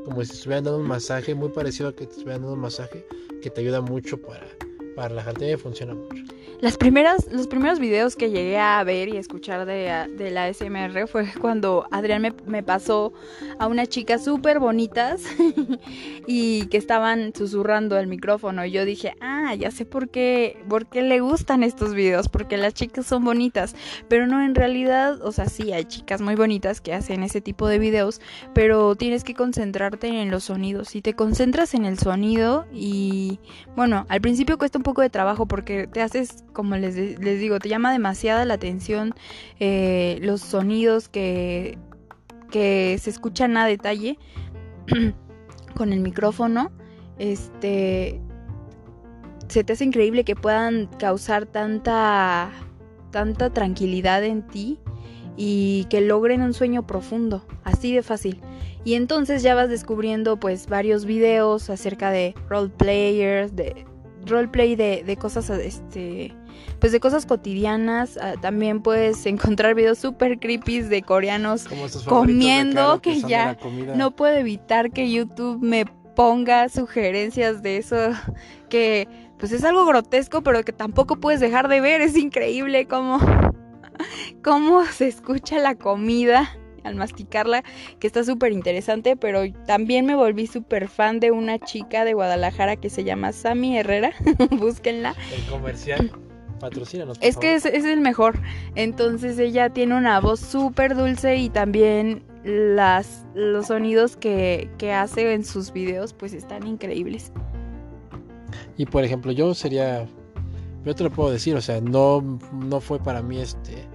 como 0.06 0.24
si 0.24 0.32
estuvieran 0.32 0.64
dando 0.64 0.80
un 0.80 0.88
masaje, 0.88 1.36
muy 1.36 1.50
parecido 1.50 1.90
a 1.90 1.96
que 1.96 2.06
te 2.06 2.12
estuvieran 2.12 2.42
dando 2.42 2.56
un 2.56 2.62
masaje, 2.62 3.06
que 3.42 3.50
te 3.52 3.62
ayuda 3.62 3.82
mucho 3.82 4.20
para, 4.20 4.48
para 4.96 5.10
relajarte 5.10 5.52
y 5.52 5.58
funciona 5.58 5.94
mucho. 5.94 6.24
Las 6.60 6.76
primeras, 6.76 7.32
los 7.32 7.46
primeros 7.46 7.78
videos 7.80 8.16
que 8.16 8.32
llegué 8.32 8.58
a 8.58 8.84
ver 8.84 9.10
y 9.10 9.18
escuchar 9.18 9.68
de, 9.68 10.08
de 10.18 10.32
la 10.32 10.52
SMR 10.52 11.08
fue 11.08 11.28
cuando 11.42 11.86
Adrián 11.92 12.24
me, 12.24 12.34
me 12.48 12.64
pasó 12.64 13.14
a 13.60 13.68
unas 13.68 13.90
chicas 13.90 14.24
súper 14.24 14.58
bonitas 14.58 15.22
y 16.28 16.66
que 16.68 16.78
estaban 16.78 17.32
susurrando 17.36 18.00
el 18.00 18.08
micrófono. 18.08 18.66
Y 18.66 18.72
yo 18.72 18.86
dije, 18.86 19.16
ah, 19.22 19.37
ya 19.56 19.72
sé 19.72 19.86
por 19.86 20.10
qué, 20.10 20.64
por 20.68 20.88
qué 20.88 21.02
le 21.02 21.20
gustan 21.20 21.64
estos 21.64 21.94
videos, 21.94 22.30
porque 22.30 22.58
las 22.58 22.74
chicas 22.74 23.06
son 23.06 23.24
bonitas. 23.24 23.76
Pero 24.08 24.28
no, 24.28 24.42
en 24.44 24.56
realidad, 24.56 25.22
o 25.22 25.32
sea, 25.32 25.48
sí, 25.48 25.74
hay 25.74 25.86
chicas 25.86 26.22
muy 26.22 26.36
bonitas 26.36 26.82
que 26.82 26.94
hacen 26.94 27.24
ese 27.24 27.42
tipo 27.42 27.68
de 27.68 27.80
videos, 27.80 28.22
pero 28.54 28.96
tienes 28.96 29.24
que 29.24 29.34
concentrarte 29.34 30.08
en 30.08 30.32
los 30.32 30.46
sonidos. 30.46 30.90
Si 30.90 31.02
te 31.02 31.14
concentras 31.14 31.74
en 31.74 31.86
el 31.86 31.98
sonido 31.98 32.66
y, 32.74 33.40
bueno, 33.76 34.06
al 34.10 34.22
principio 34.22 34.58
cuesta 34.58 34.78
un 34.78 34.84
poco 34.84 35.02
de 35.02 35.10
trabajo 35.10 35.46
porque 35.46 35.88
te 35.88 36.02
haces 36.02 36.44
como 36.54 36.76
les, 36.76 36.96
les 36.96 37.40
digo, 37.40 37.60
te 37.60 37.70
llama 37.70 37.92
demasiada 37.92 38.46
la 38.46 38.56
atención 38.56 39.14
eh, 39.60 40.20
los 40.22 40.42
sonidos 40.42 41.10
que, 41.10 41.78
que 42.52 42.98
se 43.00 43.10
escuchan 43.10 43.58
a 43.58 43.66
detalle 43.66 44.18
con 45.76 45.94
el 45.94 46.00
micrófono. 46.00 46.72
Este 47.20 48.22
se 49.48 49.64
te 49.64 49.74
hace 49.74 49.86
increíble 49.86 50.24
que 50.24 50.36
puedan 50.36 50.88
causar 50.98 51.46
tanta 51.46 52.52
tanta 53.12 53.52
tranquilidad 53.52 54.24
en 54.24 54.46
ti 54.46 54.80
y 55.38 55.86
que 55.90 56.02
logren 56.02 56.42
un 56.42 56.54
sueño 56.54 56.86
profundo, 56.86 57.46
así 57.64 57.94
de 57.94 58.04
fácil. 58.04 58.42
Y 58.84 58.96
entonces 58.96 59.44
ya 59.44 59.56
vas 59.56 59.70
descubriendo 59.70 60.40
pues 60.40 60.68
varios 60.68 61.06
videos 61.06 61.70
acerca 61.70 62.10
de 62.12 62.36
role 62.50 62.70
players, 62.70 63.56
de 63.56 63.86
roleplay 64.26 64.76
de, 64.76 65.04
de 65.06 65.18
cosas 65.18 65.50
este 65.50 66.34
pues 66.80 66.92
de 66.92 67.00
cosas 67.00 67.26
cotidianas. 67.26 68.18
Uh, 68.18 68.40
también 68.40 68.82
puedes 68.82 69.26
encontrar 69.26 69.76
videos 69.76 70.00
super 70.00 70.40
creepy 70.40 70.82
de 70.82 71.02
coreanos 71.02 71.66
comiendo, 72.06 73.02
que, 73.02 73.22
que 73.22 73.28
ya 73.28 73.58
no 73.96 74.16
puedo 74.16 74.36
evitar 74.36 74.92
que 74.92 75.12
YouTube 75.12 75.62
me 75.62 75.86
ponga 76.18 76.68
sugerencias 76.68 77.62
de 77.62 77.78
eso, 77.78 77.96
que 78.70 79.08
pues 79.38 79.52
es 79.52 79.64
algo 79.64 79.86
grotesco, 79.86 80.42
pero 80.42 80.64
que 80.64 80.74
tampoco 80.74 81.18
puedes 81.18 81.40
dejar 81.40 81.68
de 81.68 81.80
ver. 81.80 82.02
Es 82.02 82.18
increíble 82.18 82.88
cómo, 82.88 83.20
cómo 84.44 84.84
se 84.86 85.08
escucha 85.08 85.60
la 85.60 85.76
comida 85.76 86.58
al 86.84 86.96
masticarla, 86.96 87.64
que 88.00 88.08
está 88.08 88.24
súper 88.24 88.52
interesante, 88.52 89.16
pero 89.16 89.44
también 89.68 90.08
me 90.08 90.16
volví 90.16 90.48
súper 90.48 90.88
fan 90.88 91.20
de 91.20 91.30
una 91.30 91.60
chica 91.60 92.04
de 92.04 92.14
Guadalajara 92.14 92.78
que 92.78 92.90
se 92.90 93.04
llama 93.04 93.32
Sami 93.32 93.78
Herrera, 93.78 94.14
búsquenla. 94.58 95.14
El 95.32 95.46
comercial. 95.52 96.12
Patrocínanos. 96.60 97.18
Es 97.22 97.38
que 97.38 97.56
es, 97.56 97.66
es, 97.66 97.86
el 97.86 98.00
mejor. 98.02 98.40
Entonces 98.76 99.38
ella 99.40 99.70
tiene 99.70 99.96
una 99.96 100.20
voz 100.20 100.40
súper 100.40 100.96
dulce 100.96 101.38
y 101.38 101.50
también 101.50 102.24
las, 102.44 103.26
los 103.36 103.68
sonidos 103.68 104.18
que, 104.18 104.70
que 104.78 104.94
hace 104.94 105.34
en 105.34 105.44
sus 105.44 105.72
videos 105.72 106.14
pues 106.14 106.34
están 106.34 106.66
increíbles. 106.66 107.32
Y 108.78 108.86
por 108.86 109.04
ejemplo, 109.04 109.32
yo 109.32 109.54
sería, 109.54 110.08
yo 110.86 110.96
te 110.96 111.04
lo 111.04 111.12
puedo 111.12 111.32
decir, 111.32 111.56
o 111.56 111.62
sea, 111.62 111.82
no, 111.82 112.40
no 112.54 112.80
fue 112.80 113.00
para 113.00 113.22
mí 113.22 113.40
este 113.40 113.88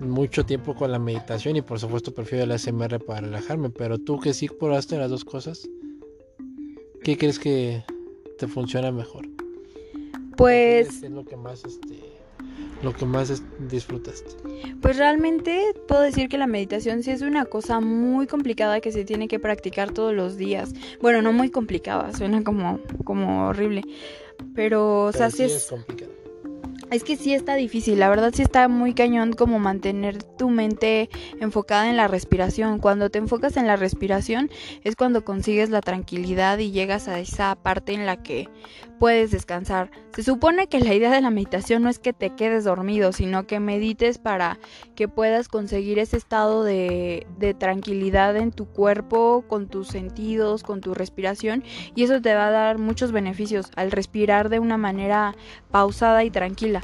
mucho 0.00 0.44
tiempo 0.46 0.74
con 0.74 0.90
la 0.90 0.98
meditación 0.98 1.56
y 1.56 1.62
por 1.62 1.78
supuesto 1.78 2.14
prefiero 2.14 2.44
el 2.44 2.52
ASMR 2.52 2.98
para 3.04 3.20
relajarme, 3.20 3.70
pero 3.70 3.98
tú 3.98 4.18
que 4.18 4.32
sí 4.32 4.48
probaste 4.48 4.96
las 4.96 5.10
dos 5.10 5.24
cosas, 5.24 5.68
¿qué 7.02 7.16
crees 7.18 7.38
que 7.38 7.84
te 8.38 8.48
funciona 8.48 8.90
mejor? 8.90 9.26
Pues 10.40 11.00
¿Qué 11.00 11.06
es 11.06 11.12
lo 11.12 11.22
que 11.22 11.36
más 11.36 11.62
este 11.66 12.00
lo 12.82 12.94
que 12.94 13.04
más 13.04 13.42
disfrutaste? 13.68 14.30
Pues 14.80 14.96
realmente 14.96 15.74
puedo 15.86 16.00
decir 16.00 16.30
que 16.30 16.38
la 16.38 16.46
meditación 16.46 17.02
sí 17.02 17.10
es 17.10 17.20
una 17.20 17.44
cosa 17.44 17.80
muy 17.80 18.26
complicada 18.26 18.80
que 18.80 18.90
se 18.90 19.04
tiene 19.04 19.28
que 19.28 19.38
practicar 19.38 19.92
todos 19.92 20.14
los 20.14 20.38
días. 20.38 20.72
Bueno, 21.02 21.20
no 21.20 21.34
muy 21.34 21.50
complicada, 21.50 22.14
suena 22.14 22.42
como, 22.42 22.80
como 23.04 23.48
horrible. 23.48 23.82
Pero, 24.54 25.04
o 25.04 25.12
sea, 25.12 25.26
Pero 25.26 25.36
sí 25.36 25.42
es, 25.42 25.52
es... 25.52 25.66
complicado. 25.66 26.10
Es 26.90 27.04
que 27.04 27.16
sí 27.16 27.34
está 27.34 27.54
difícil, 27.54 28.00
la 28.00 28.08
verdad 28.08 28.32
sí 28.34 28.42
está 28.42 28.66
muy 28.66 28.94
cañón 28.94 29.32
como 29.32 29.60
mantener 29.60 30.24
tu 30.24 30.50
mente 30.50 31.08
enfocada 31.38 31.88
en 31.88 31.96
la 31.96 32.08
respiración. 32.08 32.80
Cuando 32.80 33.10
te 33.10 33.18
enfocas 33.18 33.56
en 33.56 33.68
la 33.68 33.76
respiración 33.76 34.50
es 34.82 34.96
cuando 34.96 35.24
consigues 35.24 35.70
la 35.70 35.82
tranquilidad 35.82 36.58
y 36.58 36.72
llegas 36.72 37.06
a 37.06 37.20
esa 37.20 37.54
parte 37.54 37.92
en 37.92 38.06
la 38.06 38.22
que 38.24 38.48
puedes 39.00 39.30
descansar. 39.30 39.90
Se 40.14 40.22
supone 40.22 40.66
que 40.66 40.78
la 40.78 40.92
idea 40.92 41.10
de 41.10 41.22
la 41.22 41.30
meditación 41.30 41.82
no 41.82 41.88
es 41.88 41.98
que 41.98 42.12
te 42.12 42.30
quedes 42.36 42.64
dormido, 42.64 43.12
sino 43.12 43.46
que 43.46 43.58
medites 43.58 44.18
para 44.18 44.58
que 44.94 45.08
puedas 45.08 45.48
conseguir 45.48 45.98
ese 45.98 46.18
estado 46.18 46.64
de, 46.64 47.26
de 47.38 47.54
tranquilidad 47.54 48.36
en 48.36 48.52
tu 48.52 48.66
cuerpo, 48.66 49.42
con 49.48 49.68
tus 49.68 49.88
sentidos, 49.88 50.62
con 50.62 50.82
tu 50.82 50.92
respiración 50.92 51.64
y 51.94 52.04
eso 52.04 52.20
te 52.20 52.34
va 52.34 52.48
a 52.48 52.50
dar 52.50 52.76
muchos 52.76 53.10
beneficios 53.10 53.70
al 53.74 53.90
respirar 53.90 54.50
de 54.50 54.58
una 54.58 54.76
manera 54.76 55.34
pausada 55.70 56.22
y 56.22 56.30
tranquila. 56.30 56.82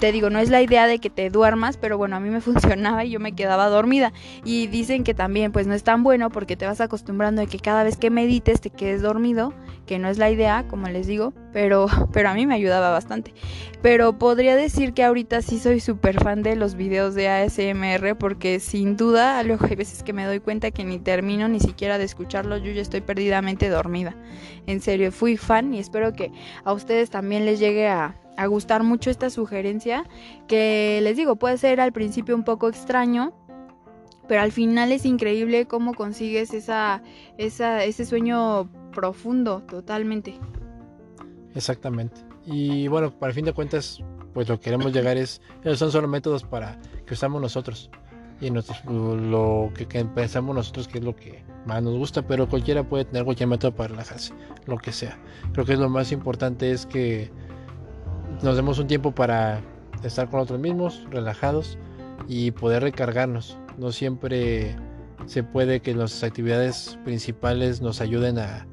te 0.00 0.10
digo, 0.10 0.30
no 0.30 0.40
es 0.40 0.50
la 0.50 0.60
idea 0.60 0.88
de 0.88 0.98
que 0.98 1.08
te 1.08 1.30
duermas, 1.30 1.76
pero 1.76 1.96
bueno, 1.96 2.16
a 2.16 2.20
mí 2.20 2.30
me 2.30 2.40
funcionaba 2.80 3.04
y 3.04 3.10
yo 3.10 3.20
me 3.20 3.32
quedaba 3.32 3.68
dormida. 3.68 4.12
Y 4.44 4.66
dicen 4.66 5.04
que 5.04 5.14
también 5.14 5.52
pues 5.52 5.68
no 5.68 5.74
es 5.74 5.84
tan 5.84 6.02
bueno 6.02 6.30
porque 6.30 6.56
te 6.56 6.66
vas 6.66 6.80
acostumbrando 6.80 7.42
a 7.42 7.46
que 7.46 7.60
cada 7.60 7.84
vez 7.84 7.96
que 7.96 8.10
medites 8.10 8.60
te 8.60 8.70
quedes 8.70 9.02
dormido, 9.02 9.54
que 9.86 9.98
no 9.98 10.08
es 10.08 10.18
la 10.18 10.30
idea, 10.30 10.64
como 10.68 10.88
les 10.88 11.06
digo, 11.06 11.32
pero, 11.52 11.86
pero 12.12 12.28
a 12.28 12.34
mí 12.34 12.46
me 12.46 12.54
ayudaba 12.54 12.90
bastante. 12.90 13.34
Pero 13.82 14.18
podría 14.18 14.56
decir 14.56 14.94
que 14.94 15.04
ahorita 15.04 15.42
sí 15.42 15.58
soy 15.58 15.80
súper 15.80 16.22
fan 16.22 16.42
de 16.42 16.56
los 16.56 16.74
videos 16.74 17.14
de 17.14 17.28
ASMR 17.28 18.16
porque 18.16 18.60
sin 18.60 18.96
duda 18.96 19.42
luego 19.42 19.66
hay 19.66 19.76
veces 19.76 20.02
que 20.02 20.12
me 20.12 20.24
doy 20.24 20.40
cuenta 20.40 20.70
que 20.70 20.84
ni 20.84 20.98
termino 20.98 21.48
ni 21.48 21.60
siquiera 21.60 21.98
de 21.98 22.04
escucharlos, 22.04 22.62
yo 22.62 22.72
ya 22.72 22.82
estoy 22.82 23.00
perdidamente 23.00 23.68
dormida. 23.68 24.14
En 24.66 24.80
serio, 24.80 25.12
fui 25.12 25.36
fan 25.36 25.74
y 25.74 25.78
espero 25.78 26.12
que 26.12 26.32
a 26.64 26.72
ustedes 26.72 27.10
también 27.10 27.44
les 27.44 27.58
llegue 27.58 27.88
a 27.88 28.16
a 28.36 28.46
gustar 28.46 28.82
mucho 28.82 29.10
esta 29.10 29.30
sugerencia 29.30 30.04
que 30.48 30.98
les 31.02 31.16
digo 31.16 31.36
puede 31.36 31.58
ser 31.58 31.80
al 31.80 31.92
principio 31.92 32.34
un 32.34 32.44
poco 32.44 32.68
extraño 32.68 33.32
pero 34.28 34.40
al 34.40 34.52
final 34.52 34.92
es 34.92 35.04
increíble 35.04 35.66
cómo 35.66 35.94
consigues 35.94 36.54
esa, 36.54 37.02
esa 37.38 37.84
ese 37.84 38.04
sueño 38.04 38.70
profundo 38.92 39.62
totalmente 39.62 40.38
exactamente 41.54 42.20
y 42.46 42.88
bueno 42.88 43.10
para 43.10 43.30
el 43.30 43.34
fin 43.34 43.44
de 43.44 43.52
cuentas 43.52 44.02
pues 44.32 44.48
lo 44.48 44.58
que 44.58 44.64
queremos 44.64 44.92
llegar 44.92 45.16
es 45.16 45.40
son 45.74 45.90
solo 45.90 46.08
métodos 46.08 46.44
para 46.44 46.78
que 47.06 47.14
usamos 47.14 47.40
nosotros 47.40 47.90
y 48.40 48.50
nosotros, 48.50 48.84
lo 48.84 49.70
que, 49.74 49.86
que, 49.86 50.04
pensamos 50.04 50.54
nosotros 50.54 50.88
que 50.88 50.98
es 50.98 51.04
lo 51.04 51.14
que 51.14 51.42
más 51.66 51.82
nos 51.82 51.96
gusta, 51.96 52.22
pero 52.22 52.48
cualquiera 52.48 52.82
puede 52.82 53.04
tener 53.04 53.24
cualquier 53.24 53.48
método 53.48 53.74
para 53.74 53.88
relajarse, 53.88 54.34
lo 54.66 54.76
que 54.76 54.92
sea. 54.92 55.18
Creo 55.52 55.64
que 55.64 55.74
es 55.74 55.78
lo 55.78 55.88
más 55.88 56.12
importante 56.12 56.70
es 56.70 56.84
que 56.84 57.30
nos 58.42 58.56
demos 58.56 58.78
un 58.78 58.86
tiempo 58.86 59.12
para 59.12 59.62
estar 60.02 60.28
con 60.28 60.40
nosotros 60.40 60.60
mismos, 60.60 61.06
relajados 61.10 61.78
y 62.28 62.50
poder 62.50 62.82
recargarnos. 62.82 63.58
No 63.78 63.92
siempre 63.92 64.76
se 65.26 65.42
puede 65.42 65.80
que 65.80 65.94
nuestras 65.94 66.24
actividades 66.24 66.98
principales 67.04 67.80
nos 67.80 68.00
ayuden 68.00 68.38
a, 68.38 68.66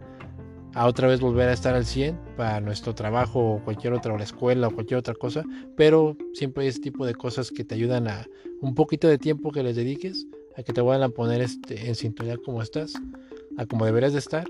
a 0.73 0.87
otra 0.87 1.07
vez 1.07 1.19
volver 1.19 1.49
a 1.49 1.53
estar 1.53 1.75
al 1.75 1.85
100 1.85 2.17
para 2.37 2.61
nuestro 2.61 2.95
trabajo 2.95 3.39
o 3.39 3.63
cualquier 3.63 3.93
otra, 3.93 4.13
o 4.13 4.17
la 4.17 4.23
escuela 4.23 4.67
o 4.67 4.71
cualquier 4.71 4.99
otra 4.99 5.13
cosa, 5.13 5.43
pero 5.75 6.15
siempre 6.33 6.63
hay 6.63 6.69
ese 6.69 6.79
tipo 6.79 7.05
de 7.05 7.15
cosas 7.15 7.51
que 7.51 7.63
te 7.63 7.75
ayudan 7.75 8.07
a 8.07 8.25
un 8.61 8.75
poquito 8.75 9.07
de 9.07 9.17
tiempo 9.17 9.51
que 9.51 9.63
les 9.63 9.75
dediques, 9.75 10.25
a 10.55 10.63
que 10.63 10.73
te 10.73 10.81
vuelvan 10.81 11.09
a 11.09 11.13
poner 11.13 11.41
este, 11.41 11.87
en 11.87 11.95
sintonía 11.95 12.37
como 12.37 12.61
estás, 12.61 12.93
a 13.57 13.65
como 13.65 13.85
deberías 13.85 14.13
de 14.13 14.19
estar 14.19 14.47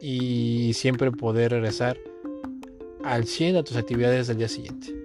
y 0.00 0.72
siempre 0.74 1.10
poder 1.10 1.52
regresar 1.52 1.98
al 3.04 3.24
100 3.24 3.56
a 3.56 3.62
tus 3.62 3.76
actividades 3.76 4.28
del 4.28 4.38
día 4.38 4.48
siguiente. 4.48 4.99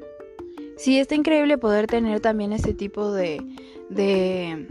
Sí, 0.77 0.99
está 0.99 1.15
increíble 1.15 1.57
poder 1.57 1.88
tener 1.88 2.19
también 2.19 2.53
ese 2.53 2.73
tipo 2.73 3.11
de, 3.11 3.41
de 3.89 4.67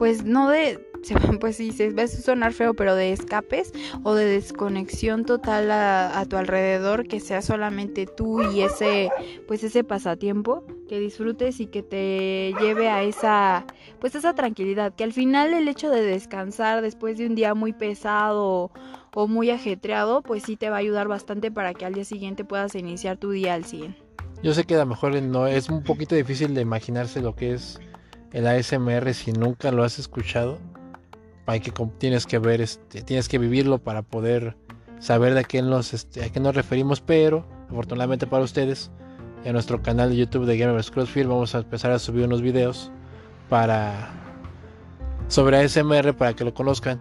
pues 0.00 0.24
no 0.24 0.48
de, 0.48 0.80
pues 1.40 1.56
sí, 1.56 1.72
se 1.72 1.90
va 1.90 2.04
a 2.04 2.08
sonar 2.08 2.52
feo, 2.52 2.74
pero 2.74 2.94
de 2.94 3.12
escapes 3.12 3.72
o 4.02 4.14
de 4.14 4.24
desconexión 4.24 5.24
total 5.24 5.70
a, 5.70 6.18
a, 6.18 6.24
tu 6.24 6.36
alrededor, 6.36 7.06
que 7.06 7.20
sea 7.20 7.42
solamente 7.42 8.06
tú 8.06 8.42
y 8.50 8.62
ese, 8.62 9.10
pues 9.46 9.62
ese 9.62 9.84
pasatiempo, 9.84 10.64
que 10.88 10.98
disfrutes 10.98 11.60
y 11.60 11.66
que 11.66 11.82
te 11.82 12.54
lleve 12.60 12.88
a 12.88 13.02
esa, 13.02 13.66
pues 14.00 14.14
esa 14.14 14.34
tranquilidad, 14.34 14.94
que 14.94 15.04
al 15.04 15.12
final 15.12 15.54
el 15.54 15.68
hecho 15.68 15.90
de 15.90 16.02
descansar 16.02 16.82
después 16.82 17.18
de 17.18 17.26
un 17.26 17.34
día 17.34 17.54
muy 17.54 17.72
pesado 17.72 18.70
o 19.14 19.28
muy 19.28 19.50
ajetreado, 19.50 20.22
pues 20.22 20.44
sí 20.44 20.56
te 20.56 20.70
va 20.70 20.76
a 20.76 20.80
ayudar 20.80 21.08
bastante 21.08 21.50
para 21.50 21.74
que 21.74 21.84
al 21.84 21.94
día 21.94 22.04
siguiente 22.04 22.44
puedas 22.44 22.74
iniciar 22.74 23.18
tu 23.18 23.30
día 23.30 23.54
al 23.54 23.64
100. 23.64 24.09
Yo 24.42 24.54
sé 24.54 24.64
que 24.64 24.74
a 24.74 24.78
lo 24.78 24.86
mejor 24.86 25.20
no 25.22 25.46
es 25.46 25.68
un 25.68 25.82
poquito 25.82 26.14
difícil 26.14 26.54
de 26.54 26.62
imaginarse 26.62 27.20
lo 27.20 27.34
que 27.36 27.52
es 27.52 27.78
el 28.32 28.46
ASMR 28.46 29.12
si 29.12 29.32
nunca 29.32 29.70
lo 29.70 29.84
has 29.84 29.98
escuchado. 29.98 30.58
Hay 31.46 31.60
que 31.60 31.72
tienes 31.98 32.26
que 32.26 32.38
ver 32.38 32.60
este, 32.62 33.02
tienes 33.02 33.28
que 33.28 33.38
vivirlo 33.38 33.78
para 33.78 34.02
poder 34.02 34.56
saber 34.98 35.34
de 35.34 35.40
este, 35.92 36.24
a 36.24 36.30
qué 36.30 36.40
nos 36.40 36.54
referimos, 36.54 37.00
pero 37.00 37.46
afortunadamente 37.68 38.26
para 38.26 38.44
ustedes 38.44 38.90
en 39.44 39.52
nuestro 39.52 39.82
canal 39.82 40.10
de 40.10 40.16
YouTube 40.16 40.46
de 40.46 40.56
Gamers 40.56 40.90
CrossFit 40.90 41.26
vamos 41.26 41.54
a 41.54 41.58
empezar 41.58 41.90
a 41.90 41.98
subir 41.98 42.24
unos 42.24 42.40
videos 42.40 42.90
para 43.48 44.10
sobre 45.28 45.58
ASMR 45.58 46.14
para 46.14 46.34
que 46.34 46.44
lo 46.44 46.54
conozcan 46.54 47.00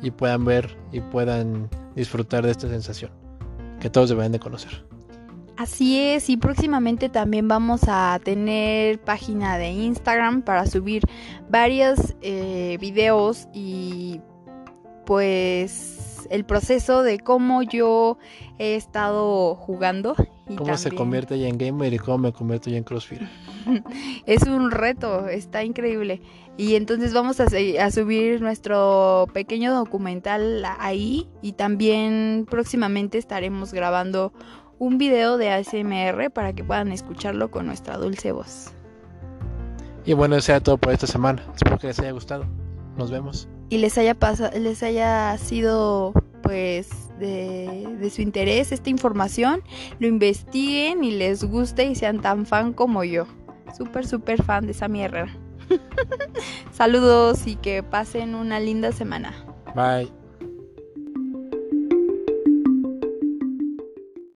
y 0.00 0.10
puedan 0.10 0.44
ver 0.44 0.76
y 0.92 1.00
puedan 1.00 1.68
disfrutar 1.96 2.44
de 2.44 2.52
esta 2.52 2.68
sensación 2.68 3.10
que 3.80 3.90
todos 3.90 4.10
deben 4.10 4.30
de 4.32 4.38
conocer. 4.38 4.84
Así 5.56 5.98
es, 5.98 6.30
y 6.30 6.36
próximamente 6.36 7.08
también 7.08 7.46
vamos 7.46 7.82
a 7.86 8.18
tener 8.24 9.00
página 9.00 9.58
de 9.58 9.70
Instagram 9.70 10.42
para 10.42 10.66
subir 10.66 11.02
varios 11.50 12.14
eh, 12.22 12.78
videos 12.80 13.48
y 13.52 14.20
pues 15.04 16.26
el 16.30 16.44
proceso 16.44 17.02
de 17.02 17.18
cómo 17.18 17.62
yo 17.62 18.18
he 18.58 18.76
estado 18.76 19.54
jugando. 19.54 20.14
Y 20.48 20.56
cómo 20.56 20.76
se 20.76 20.90
convierte 20.90 21.38
ya 21.38 21.48
en 21.48 21.58
gamer 21.58 21.92
y 21.92 21.98
cómo 21.98 22.18
me 22.18 22.32
convierto 22.32 22.70
ya 22.70 22.78
en 22.78 22.84
CrossFit. 22.84 23.20
es 24.26 24.42
un 24.44 24.70
reto, 24.70 25.28
está 25.28 25.64
increíble. 25.64 26.22
Y 26.56 26.74
entonces 26.74 27.14
vamos 27.14 27.40
a, 27.40 27.46
a, 27.80 27.90
subir 27.90 28.40
nuestro 28.40 29.26
pequeño 29.32 29.74
documental 29.74 30.64
ahí 30.78 31.28
y 31.40 31.52
también 31.52 32.46
próximamente 32.48 33.16
estaremos 33.16 33.72
grabando 33.72 34.32
un 34.82 34.98
video 34.98 35.36
de 35.36 35.48
ASMR 35.48 36.28
para 36.32 36.54
que 36.54 36.64
puedan 36.64 36.90
escucharlo 36.90 37.52
con 37.52 37.66
nuestra 37.66 37.96
dulce 37.98 38.32
voz. 38.32 38.72
Y 40.04 40.12
bueno, 40.14 40.34
eso 40.34 40.46
sea 40.46 40.60
todo 40.60 40.76
por 40.76 40.92
esta 40.92 41.06
semana. 41.06 41.40
Espero 41.54 41.78
que 41.78 41.86
les 41.86 42.00
haya 42.00 42.10
gustado. 42.10 42.46
Nos 42.96 43.12
vemos. 43.12 43.48
Y 43.68 43.78
les 43.78 43.96
haya 43.96 44.16
pasado, 44.16 44.58
les 44.58 44.82
haya 44.82 45.38
sido 45.38 46.12
pues 46.42 46.88
de, 47.20 47.96
de, 48.00 48.10
su 48.10 48.22
interés 48.22 48.72
esta 48.72 48.90
información, 48.90 49.62
lo 50.00 50.08
investiguen 50.08 51.04
y 51.04 51.12
les 51.12 51.44
guste 51.44 51.84
y 51.84 51.94
sean 51.94 52.20
tan 52.20 52.44
fan 52.44 52.72
como 52.72 53.04
yo. 53.04 53.26
Súper, 53.78 54.04
súper 54.04 54.42
fan 54.42 54.66
de 54.66 54.72
esa 54.72 54.88
mierda. 54.88 55.28
Saludos 56.72 57.46
y 57.46 57.54
que 57.54 57.84
pasen 57.84 58.34
una 58.34 58.58
linda 58.58 58.90
semana. 58.90 59.32
Bye. 59.76 60.21